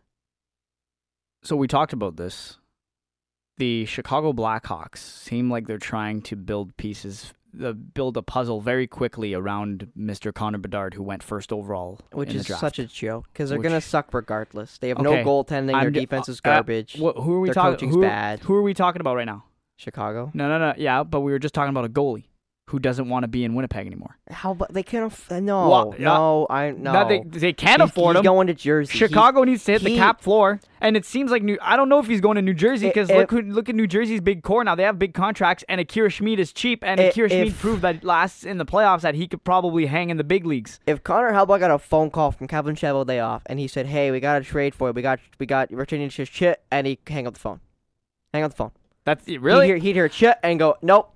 [1.42, 2.58] So we talked about this.
[3.58, 7.32] The Chicago Blackhawks seem like they're trying to build pieces,
[7.62, 10.32] uh, build a puzzle very quickly around Mr.
[10.32, 13.80] Connor Bedard, who went first overall Which is such a joke because they're Which- gonna
[13.80, 14.78] suck regardless.
[14.78, 15.80] They have Okay, no goaltending.
[15.80, 16.94] Their defense is uh, garbage.
[16.94, 17.90] Wh- who are we talking?
[17.90, 19.44] Who, who are we talking about right now?
[19.76, 20.30] Chicago.
[20.34, 20.74] No, no, no.
[20.76, 22.24] Yeah, but we were just talking about a goalie.
[22.68, 24.16] Who doesn't want to be in Winnipeg anymore.
[24.30, 25.04] How about they can't?
[25.12, 26.04] Aff- uh, no, Well, yeah.
[26.06, 27.06] no, I no.
[27.06, 28.24] They they can't He's- afford he's him.
[28.24, 28.92] going to Jersey.
[28.92, 31.58] He- Chicago needs to hit the cap floor, and it seems like New.
[31.60, 33.86] I don't know if he's going to New Jersey because look who, look at New
[33.86, 34.74] Jersey's big core now.
[34.74, 38.02] They have big contracts, and Akira Schmid is cheap, and I- Akira Schmid proved that
[38.02, 40.80] last in the playoffs that he could probably hang in the big leagues.
[40.86, 42.74] if Connor Hellebuyck got a phone call from Kevin
[43.20, 44.94] off, and he said, "Hey, we got a trade for you.
[44.94, 47.60] We got we got his shit," and he hang up the phone,
[48.32, 48.70] hang up the phone.
[49.04, 51.13] That's really He'd hear, he'd hear shit and go, "Nope."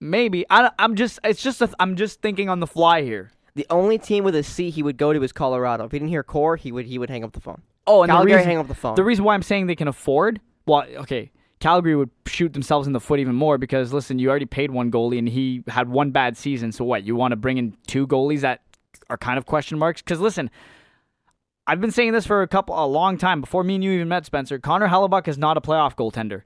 [0.00, 0.44] Maybe.
[0.50, 1.18] I, I'm just.
[1.24, 1.60] It's just.
[1.62, 3.30] A, I'm just thinking on the fly here.
[3.54, 5.84] The only team with a C he would go to is Colorado.
[5.84, 7.62] If he didn't hear core, he would he would hang up the phone.
[7.86, 8.96] Oh, and the Calgary reason, hang up the phone.
[8.96, 10.40] the reason why I'm saying they can afford.
[10.66, 11.30] Well, okay.
[11.58, 14.90] Calgary would shoot themselves in the foot even more because listen, you already paid one
[14.90, 16.70] goalie and he had one bad season.
[16.70, 17.04] So what?
[17.04, 18.60] You want to bring in two goalies that
[19.08, 20.02] are kind of question marks?
[20.02, 20.50] Because listen,
[21.66, 24.08] I've been saying this for a couple a long time before me and you even
[24.08, 24.58] met Spencer.
[24.58, 26.42] Connor Hellebuyck is not a playoff goaltender.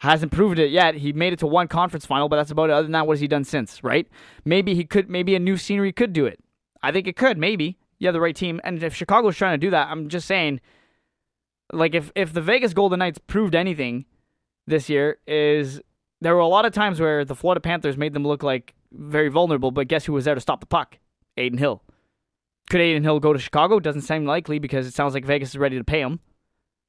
[0.00, 0.94] Hasn't proved it yet.
[0.94, 2.72] He made it to one conference final, but that's about it.
[2.72, 3.84] Other than that, what has he done since?
[3.84, 4.08] Right?
[4.44, 5.10] Maybe he could.
[5.10, 6.40] Maybe a new scenery could do it.
[6.82, 7.36] I think it could.
[7.36, 8.60] Maybe you have the right team.
[8.64, 10.60] And if Chicago's trying to do that, I'm just saying
[11.72, 14.06] like if if the Vegas Golden Knights proved anything
[14.66, 15.80] this year is
[16.20, 19.28] there were a lot of times where the Florida Panthers made them look like very
[19.28, 20.98] vulnerable, but guess who was there to stop the puck?
[21.36, 21.82] Adin Hill.
[22.68, 23.80] Could Adin Hill go to Chicago?
[23.80, 26.20] Doesn't seem likely because it sounds like Vegas is ready to pay him.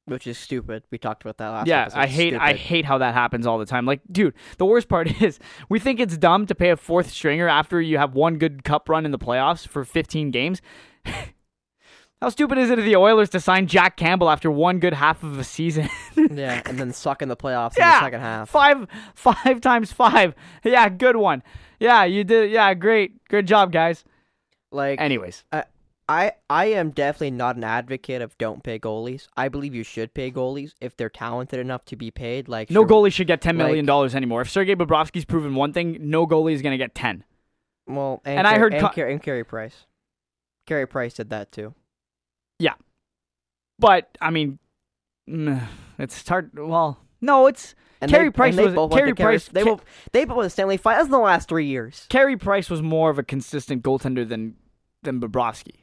[0.06, 0.82] Which is stupid.
[0.90, 1.66] We talked about that last.
[1.68, 1.98] yeah, episode.
[1.98, 3.86] I hate I hate how that happens all the time.
[3.86, 5.38] Like, dude, the worst part is
[5.68, 8.88] we think it's dumb to pay a fourth stringer after you have one good cup
[8.88, 10.60] run in the playoffs for 15 games.
[12.20, 15.22] how stupid is it of the Oilers to sign Jack Campbell after one good half
[15.24, 15.88] of a season?
[16.16, 17.98] yeah, and then suck in the playoffs in Yeah.
[18.00, 18.48] the second half.
[18.48, 20.34] Five, five times five.
[20.64, 21.42] Yeah, good one.
[21.80, 22.50] Yeah, you did.
[22.52, 24.04] Yeah, great, good job, guys.
[24.70, 25.64] Like Anyways, I
[26.08, 29.28] I I am definitely not an advocate of don't pay goalies.
[29.36, 32.48] I believe you should pay goalies if they're talented enough to be paid.
[32.48, 34.40] Like no sure- goalie should get ten million like- dollars anymore.
[34.42, 37.24] If Sergei Bobrovsky's proven one thing, no goalie is gonna get ten.
[37.86, 39.86] Well, and, And I heard and, Car- and Carey Price.
[40.66, 41.74] Carey Price did that too.
[42.58, 42.74] Yeah,
[43.78, 44.58] but I mean,
[45.28, 45.62] mm,
[45.98, 46.50] it's hard.
[46.56, 49.84] Well, no, it's And Carey they, Price and they was- to Carey- Price- They both
[50.12, 52.06] they both won the Stanley Finals in the last three years.
[52.08, 54.56] Carey Price was more of a consistent goaltender than
[55.02, 55.76] than Bobrovsky.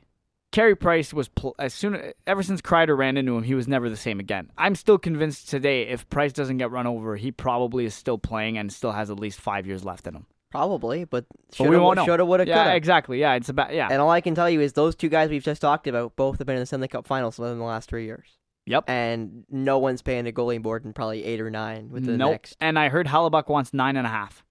[0.52, 3.90] Carey Price was pl- as soon ever since Kreider ran into him, he was never
[3.90, 4.52] the same again.
[4.58, 8.58] I'm still convinced today if Price doesn't get run over, he probably is still playing
[8.58, 10.26] and still has at least five years left in him.
[10.50, 12.06] Probably, but But shoulda, we won't know.
[12.06, 12.76] shoulda, woulda, yeah, coulda.
[12.76, 13.20] exactly.
[13.20, 13.88] Yeah, it's about yeah.
[13.92, 16.40] And all I can tell you is those two guys we've just talked about both
[16.40, 18.40] have been in the Stanley Cup Finals within the last three years.
[18.66, 18.86] Yep.
[18.90, 22.32] And no one's paying a goalie board in probably eight or nine with the nope.
[22.32, 22.58] next.
[22.60, 24.44] And I heard Hellebuyck wants nine and a half.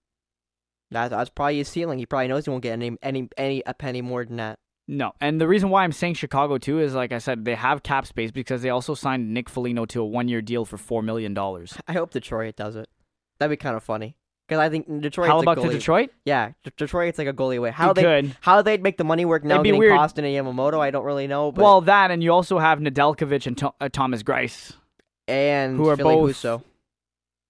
[0.90, 1.98] That, that's probably his ceiling.
[1.98, 4.58] He probably knows he won't get any any any a penny more than that.
[4.90, 7.82] No, and the reason why I'm saying Chicago too is like I said, they have
[7.82, 11.34] cap space because they also signed Nick Foligno to a one-year deal for four million
[11.34, 11.76] dollars.
[11.86, 12.88] I hope Detroit does it.
[13.38, 14.16] That'd be kind of funny.
[14.48, 15.28] Because I think Detroit.
[15.28, 16.08] Hellebuyck a to Detroit?
[16.24, 17.10] Yeah, D- Detroit.
[17.10, 17.70] It's like a goalie away.
[17.70, 18.34] How they could.
[18.40, 19.56] how they'd make the money work now?
[19.56, 19.92] It'd be weird.
[19.98, 21.52] Kostin and Yamamoto, I don't really know.
[21.52, 24.72] But Well, that and you also have Nedeljkovic and to- uh, Thomas Greiss.
[25.28, 26.62] and who are Philly both Husso.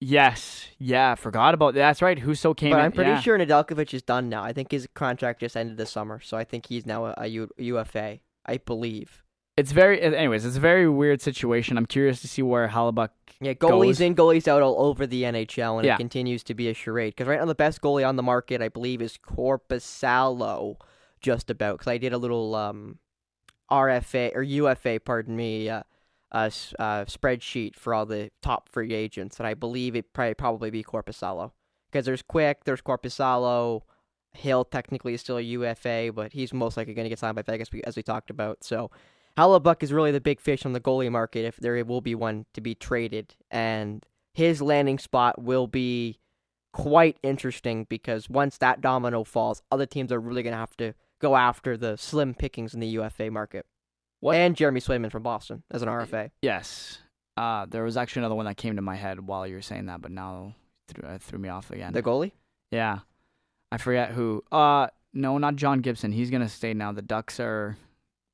[0.00, 1.80] Yes, yeah, forgot about that.
[1.80, 2.16] That's right.
[2.18, 2.84] Husso came But in.
[2.84, 3.20] I'm pretty yeah.
[3.20, 4.44] sure Nedeljkovic is done now.
[4.44, 7.26] I think his contract just ended this summer, so I think he's now a, a
[7.26, 8.20] U- UFA.
[8.46, 9.22] I believe.
[9.56, 10.00] it's very.
[10.00, 11.76] Anyways, it's a very weird situation.
[11.76, 13.08] I'm curious to see where Hellebuyck.
[13.40, 14.00] Yeah, goalies Goes.
[14.00, 15.94] in, goalies out all over the NHL, and Yeah.
[15.94, 17.14] it continues to be a charade.
[17.16, 20.76] Because right now, the best goalie on the market, I believe, is Korpisalo,
[21.20, 21.78] just about.
[21.78, 22.98] Because I did a little um,
[23.70, 25.82] RFA or UFA, pardon me, uh,
[26.32, 30.70] uh, uh, spreadsheet for all the top free agents, and I believe it probably probably
[30.70, 31.52] be Korpisalo.
[31.90, 33.82] Because there's Quick, there's Korpisalo.
[34.32, 37.42] Hill technically is still a UFA, but he's most likely going to get signed by
[37.42, 38.62] Vegas, as we talked about.
[38.62, 38.90] So
[39.38, 42.44] Hellebuyck is really the big fish on the goalie market if there will be one
[42.54, 44.04] to be traded, and
[44.34, 46.18] his landing spot will be
[46.72, 50.92] quite interesting because once that domino falls, other teams are really going to have to
[51.20, 53.66] go after the slim pickings in the UFA market.
[54.20, 54.36] What?
[54.36, 56.30] And Jeremy Swayman from Boston as an RFA.
[56.42, 56.98] Yes.
[57.36, 59.86] Uh, there was actually another one that came to my head while you were saying
[59.86, 60.54] that, but now
[60.88, 61.92] threw, uh, threw me off again.
[61.92, 62.32] The goalie?
[62.72, 63.00] yeah,
[63.70, 64.42] I forget who.
[64.50, 66.10] Uh, no, not John Gibson.
[66.10, 66.90] He's gonna stay now.
[66.92, 67.76] The Ducks are.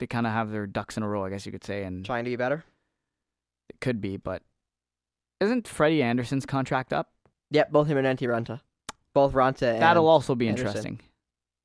[0.01, 2.05] They kind of have their ducks in a row, I guess you could say, and
[2.05, 2.64] Trying to be better?
[3.70, 4.43] it could be, but
[5.41, 7.11] isn't Freddie Andersen's contract up?
[7.51, 8.61] Yep, both him and Antti Raanta.
[9.12, 9.82] Both Raanta and.
[9.82, 10.66] That'll also be Andersen.
[10.68, 11.01] interesting.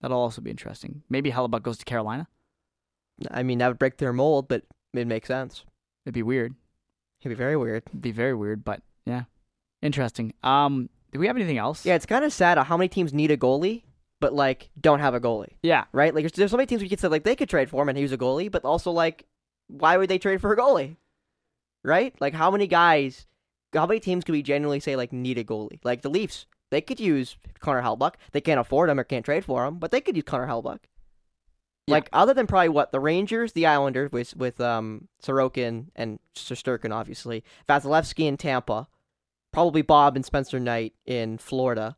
[0.01, 1.03] That'll also be interesting.
[1.09, 2.27] Maybe Hellebuyck goes to Carolina.
[3.31, 4.63] I mean, that would break their mold, but
[4.93, 5.65] it makes sense.
[6.05, 6.55] It'd be weird.
[7.21, 7.83] It'd be very weird.
[7.87, 9.23] It'd be very weird, but yeah,
[9.81, 10.33] interesting.
[10.43, 11.85] Um, do we have anything else?
[11.85, 13.83] Yeah, it's kind of sad how many teams need a goalie,
[14.19, 15.53] but like don't have a goalie.
[15.63, 15.85] Yeah.
[15.91, 16.13] right?
[16.13, 17.89] Like, there's, there's so many teams we could say like they could trade for him
[17.89, 19.25] and he was a goalie, but also like,
[19.67, 20.97] why would they trade for a goalie?
[21.83, 22.13] Right?
[22.19, 23.25] Like, how many guys,
[23.73, 25.79] how many teams could we genuinely say like need a goalie?
[25.83, 28.15] Like the Leafs They could use Connor Hellebuyck.
[28.31, 30.79] They can't afford him or can't trade for him, but they could use Connor Hellebuyck.
[31.89, 31.95] Yeah.
[31.95, 36.93] Like other than probably what the Rangers, the Islanders with with um Sorokin and Sturkin,
[36.93, 38.87] obviously Vasilevskiy in Tampa,
[39.51, 41.97] probably Bob and Spencer Knight in Florida,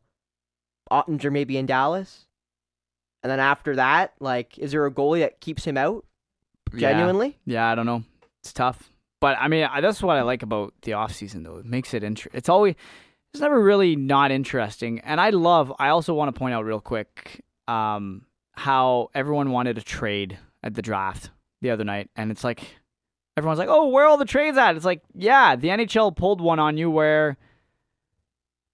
[0.90, 2.26] Oettinger maybe in Dallas,
[3.22, 6.04] and then after that, like, is there a goalie that keeps him out
[6.74, 7.38] genuinely?
[7.44, 8.02] Yeah, I don't know.
[8.40, 8.90] It's tough.
[9.20, 11.58] But I mean, I, that's what I like about the off season though.
[11.58, 12.74] It makes it inter- it's always
[13.32, 14.98] it's never really not interesting.
[15.00, 19.78] And I love I also want to point out real quick um how everyone wanted
[19.78, 21.30] a trade at the draft
[21.60, 22.76] the other night and it's like
[23.36, 26.40] everyone's like, "Oh, where are all the trades at?" It's like, "Yeah, the NHL pulled
[26.40, 27.36] one on you where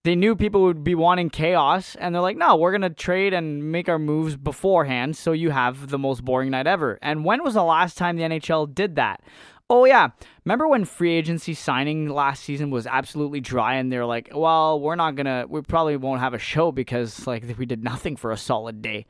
[0.04, 3.70] they knew people would be wanting chaos and they're like, "No, we're to trade and
[3.70, 7.54] make our moves beforehand so you have the most boring night ever." And when was
[7.54, 9.22] the last time the NHL did that?
[9.70, 10.08] Oh yeah,
[10.46, 14.94] remember when free agency signing last season was absolutely dry and they're like, "Well, we're
[14.96, 18.36] not to we probably won't have a show because like we did nothing for a
[18.36, 19.06] solid day."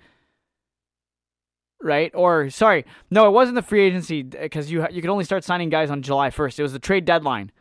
[1.81, 2.11] Right?
[2.14, 5.45] Or sorry, no, it wasn't the free agency uh, because you you could only start
[5.45, 6.59] signing guys on July 1st.
[6.59, 7.53] It was the trade deadline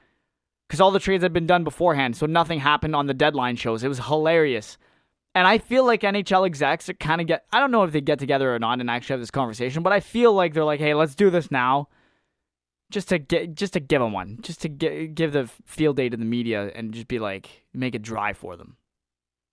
[0.68, 3.84] because all the trades had been done beforehand, so nothing happened on the deadline shows.
[3.84, 4.78] It was hilarious.
[5.38, 8.02] And I feel like NHL execs are kind of get, I don't know if they
[8.02, 10.80] get together or not and actually have this conversation, but I feel like they're like,
[10.80, 11.90] hey, let's do this now.
[12.90, 16.10] Just to get, just to give them one, just to get, give the field day
[16.10, 18.78] to the media and just be like, make it dry for them,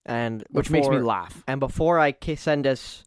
[0.07, 1.45] And which makes me laugh.
[1.47, 3.05] And before I send us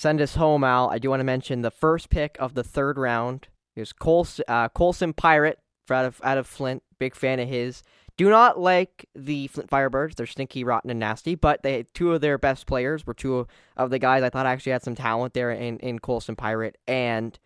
[0.00, 2.96] send us home, Al, I do want to mention the first pick of the third
[2.96, 5.58] round is Cols- uh, Colson Pirate
[5.90, 6.82] out of out of Flint.
[6.98, 7.82] Big fan of his.
[8.16, 10.14] Do not like the Flint Firebirds.
[10.14, 11.34] They're stinky, rotten, and nasty.
[11.34, 13.46] But they two of their best players were two
[13.76, 17.38] of the guys I thought actually had some talent there in in Colson Pirate and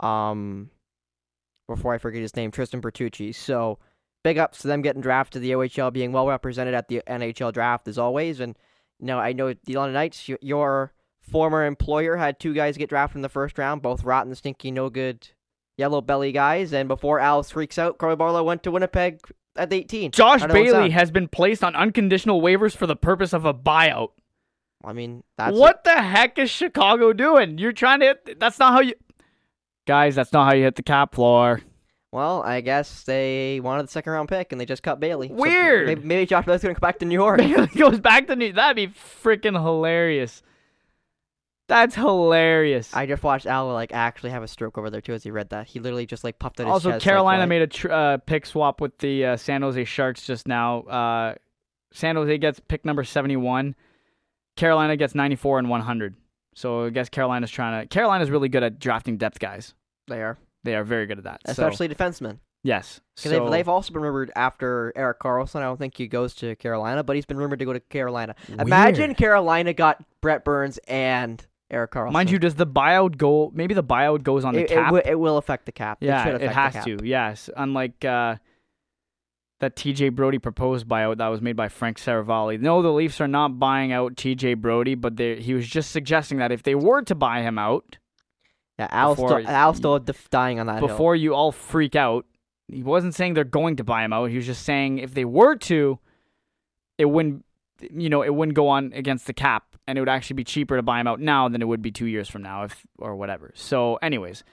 [0.00, 0.70] um
[1.66, 3.34] before I forget his name, Tristan Bertucci.
[3.34, 3.78] So
[4.22, 7.88] big ups to them getting drafted the OHL, being well represented at the NHL draft
[7.88, 8.40] as always.
[8.40, 8.54] And
[8.98, 10.92] you know, I know the London Knights, your
[11.22, 14.90] former employer had two guys get drafted in the first round, both rotten, stinky, no
[14.90, 15.28] good,
[15.76, 16.72] yellow belly guys.
[16.72, 19.20] And before Al freaks out, Corey Barlow went to Winnipeg
[19.56, 20.10] at 18.
[20.10, 23.44] Josh How does that Bailey has been placed on unconditional waivers for the purpose of
[23.44, 24.10] a buyout.
[24.84, 27.58] I mean, that's what the heck is Chicago doing?
[27.58, 28.94] You're trying to hit, that's not how you
[29.86, 31.60] Guys, that's not how you hit the cap floor.
[32.12, 35.28] Well, I guess they wanted the second round pick and they just cut Bailey.
[35.28, 35.86] So Weird.
[35.86, 37.38] maybe, maybe Josh Bailey's going to come back to New York.
[37.38, 38.52] Bailey goes back to New.
[38.52, 40.42] That'd be freaking hilarious.
[41.72, 42.94] That's hilarious.
[42.94, 45.48] I just watched Al like actually have a stroke over there too as he read
[45.50, 45.68] that.
[45.68, 47.02] He literally just like puffed at his also, chest.
[47.02, 50.46] Carolina like, made a tr- uh, pick swap with the uh, San Jose Sharks just
[50.46, 50.80] now.
[50.82, 51.34] Uh,
[51.94, 53.74] San Jose gets pick number seventy-one.
[54.54, 56.14] Carolina gets ninety-four and one hundred.
[56.54, 57.88] So I guess Carolina's trying to.
[57.88, 59.72] Carolina's really good at drafting depth guys.
[60.08, 61.40] They are, They are very good at that.
[61.46, 62.38] So, especially defensemen.
[62.62, 63.00] yes.
[63.16, 65.56] So, they've, they've also been rumored after Erik Karlsson.
[65.56, 68.34] I don't think he goes to Carolina, but he's been rumored to go to Carolina.
[68.58, 72.12] Imagine Carolina got Brent Burns and Erik Karlsson.
[72.12, 73.50] mind you, does the buyout go?
[73.54, 74.94] Maybe the buyout goes on the it, it, cap.
[75.04, 75.98] it will affect the cap.
[76.00, 76.86] Yeah, it, should it, has the cap.
[76.98, 77.06] to.
[77.06, 78.36] Yes, unlike uh,
[79.60, 82.60] that TJ Brodie proposed buyout that was made by Frank Seravalli.
[82.60, 86.38] No, the Leafs are not buying out TJ Brodie, but they, he was just suggesting
[86.38, 87.96] that if they were to buy him out
[88.78, 90.88] Yeah, Al's Before still, Al's still def- dying on that hill.
[90.88, 92.26] before you all freak out,
[92.68, 94.30] he wasn't saying they're going to buy him out.
[94.30, 95.98] He was just saying if they were to,
[96.98, 97.44] it wouldn't,
[97.80, 100.76] you know, it wouldn't go on against the cap, and it would actually be cheaper
[100.76, 103.16] to buy him out now than it would be two years from now, if or
[103.16, 103.52] whatever.
[103.54, 104.44] So, anyways.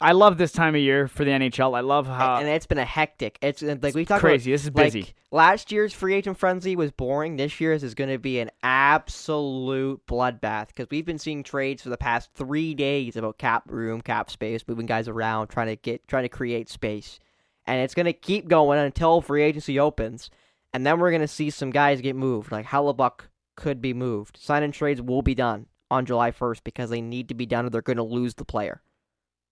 [0.00, 1.76] I love this time of year for the NHL.
[1.76, 3.38] I love how and it's been a hectic.
[3.42, 4.52] It's like we talked crazy.
[4.52, 4.84] This is about.
[4.84, 5.00] busy.
[5.00, 7.36] Like last year's free agent frenzy was boring.
[7.36, 11.88] This year's is going to be an absolute bloodbath because we've been seeing trades for
[11.88, 16.06] the past three days about cap room, cap space, moving guys around, trying to get,
[16.06, 17.18] trying to create space,
[17.66, 20.30] and it's going to keep going until free agency opens,
[20.72, 22.52] and then we're going to see some guys get moved.
[22.52, 23.22] Like Hellebuyck
[23.60, 24.36] could be moved.
[24.38, 27.66] Sign and trades will be done on July 1st because they need to be done
[27.66, 28.82] or they're going to lose the player.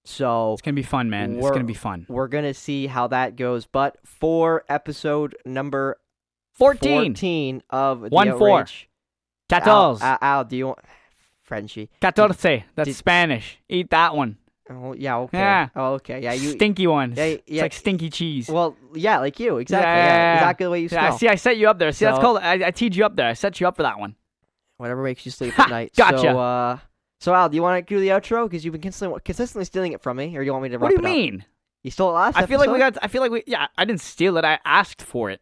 [0.05, 1.37] So It's gonna be fun, man.
[1.37, 2.07] It's gonna be fun.
[2.09, 3.67] we're gonna see how that goes.
[3.67, 5.99] But for episode number
[6.55, 7.13] 14.
[7.13, 8.61] 14 of One four.
[8.61, 8.89] Outrage,
[9.51, 9.67] Catorce.
[9.67, 10.79] Al, Al, Al, do you want
[11.43, 11.91] Frenchie?
[12.01, 12.65] Catorce.
[12.75, 13.59] That's did- Spanish.
[13.69, 14.39] Eat that one.
[14.71, 15.39] Oh yeah, okay.
[15.39, 15.69] Yeah.
[15.75, 16.21] Oh, okay.
[16.23, 16.51] Yeah, you.
[16.53, 17.15] Stinky one.
[17.17, 17.63] Yeah, It's yeah.
[17.63, 18.49] like stinky cheese.
[18.49, 19.87] Well, yeah, like you, exactly.
[19.89, 21.19] Yeah, Yeah, exactly the way you yeah, smell.
[21.19, 21.91] see, I set you up there.
[21.93, 22.39] See, that's called.
[22.39, 23.29] I, I teed you up there.
[23.29, 24.15] I set you up for that one.
[24.77, 25.93] Whatever makes you sleep at night.
[25.97, 26.19] gotcha.
[26.19, 26.79] So, uh,
[27.21, 28.45] so Al, do you want to do the outro?
[28.49, 30.79] Because you've been consistently, consistently stealing it from me, or do you want me to
[30.79, 30.97] run it?
[30.97, 31.23] What do you it up?
[31.33, 31.45] mean?
[31.83, 32.37] You stole it last.
[32.37, 32.97] I feel like we got.
[33.03, 33.43] I feel like we.
[33.47, 34.45] Yeah, I didn't steal it.
[34.45, 35.41] I asked for it.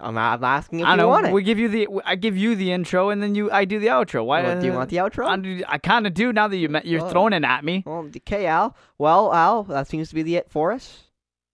[0.00, 1.30] I'm, I'm asking if I you don't want know.
[1.30, 1.34] it.
[1.34, 1.88] We give you the.
[2.04, 3.50] I give you the intro, and then you.
[3.50, 4.24] I do the outro.
[4.24, 4.42] Why?
[4.42, 5.26] Well, do you uh, want the outro?
[5.26, 7.82] I, I kind of do now that you met, you're Well- throwing it at me.
[7.86, 8.74] Well, okay, Al.
[8.98, 11.00] Well, Al, that seems to be the it for us.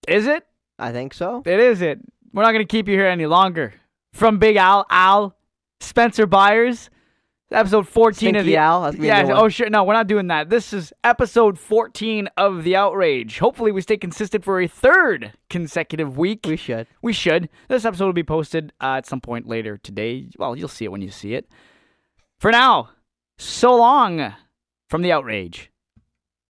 [0.09, 0.47] Is it?
[0.79, 1.43] I think so.
[1.45, 2.01] It is it.
[2.33, 3.75] We're not gonna keep you here any longer.
[4.13, 5.35] from Big Al, Al,
[5.81, 6.91] Spencer Byers.
[7.53, 9.33] Episode 14 of the Al, that's gonna be a yeah.
[9.33, 9.71] Oh shit!
[9.71, 10.51] No, we're not doing that.
[10.51, 13.39] This is episode 14 of the outrage.
[13.39, 16.41] Hopefully, we stay consistent for a third consecutive week.
[16.45, 16.89] We should.
[17.03, 17.49] We should.
[17.69, 20.29] This episode will be posted uh, at some point later today.
[20.37, 21.49] Well, you'll see it when you see it.
[22.41, 22.91] For now,
[23.39, 24.35] so long
[24.91, 25.71] from the outrage.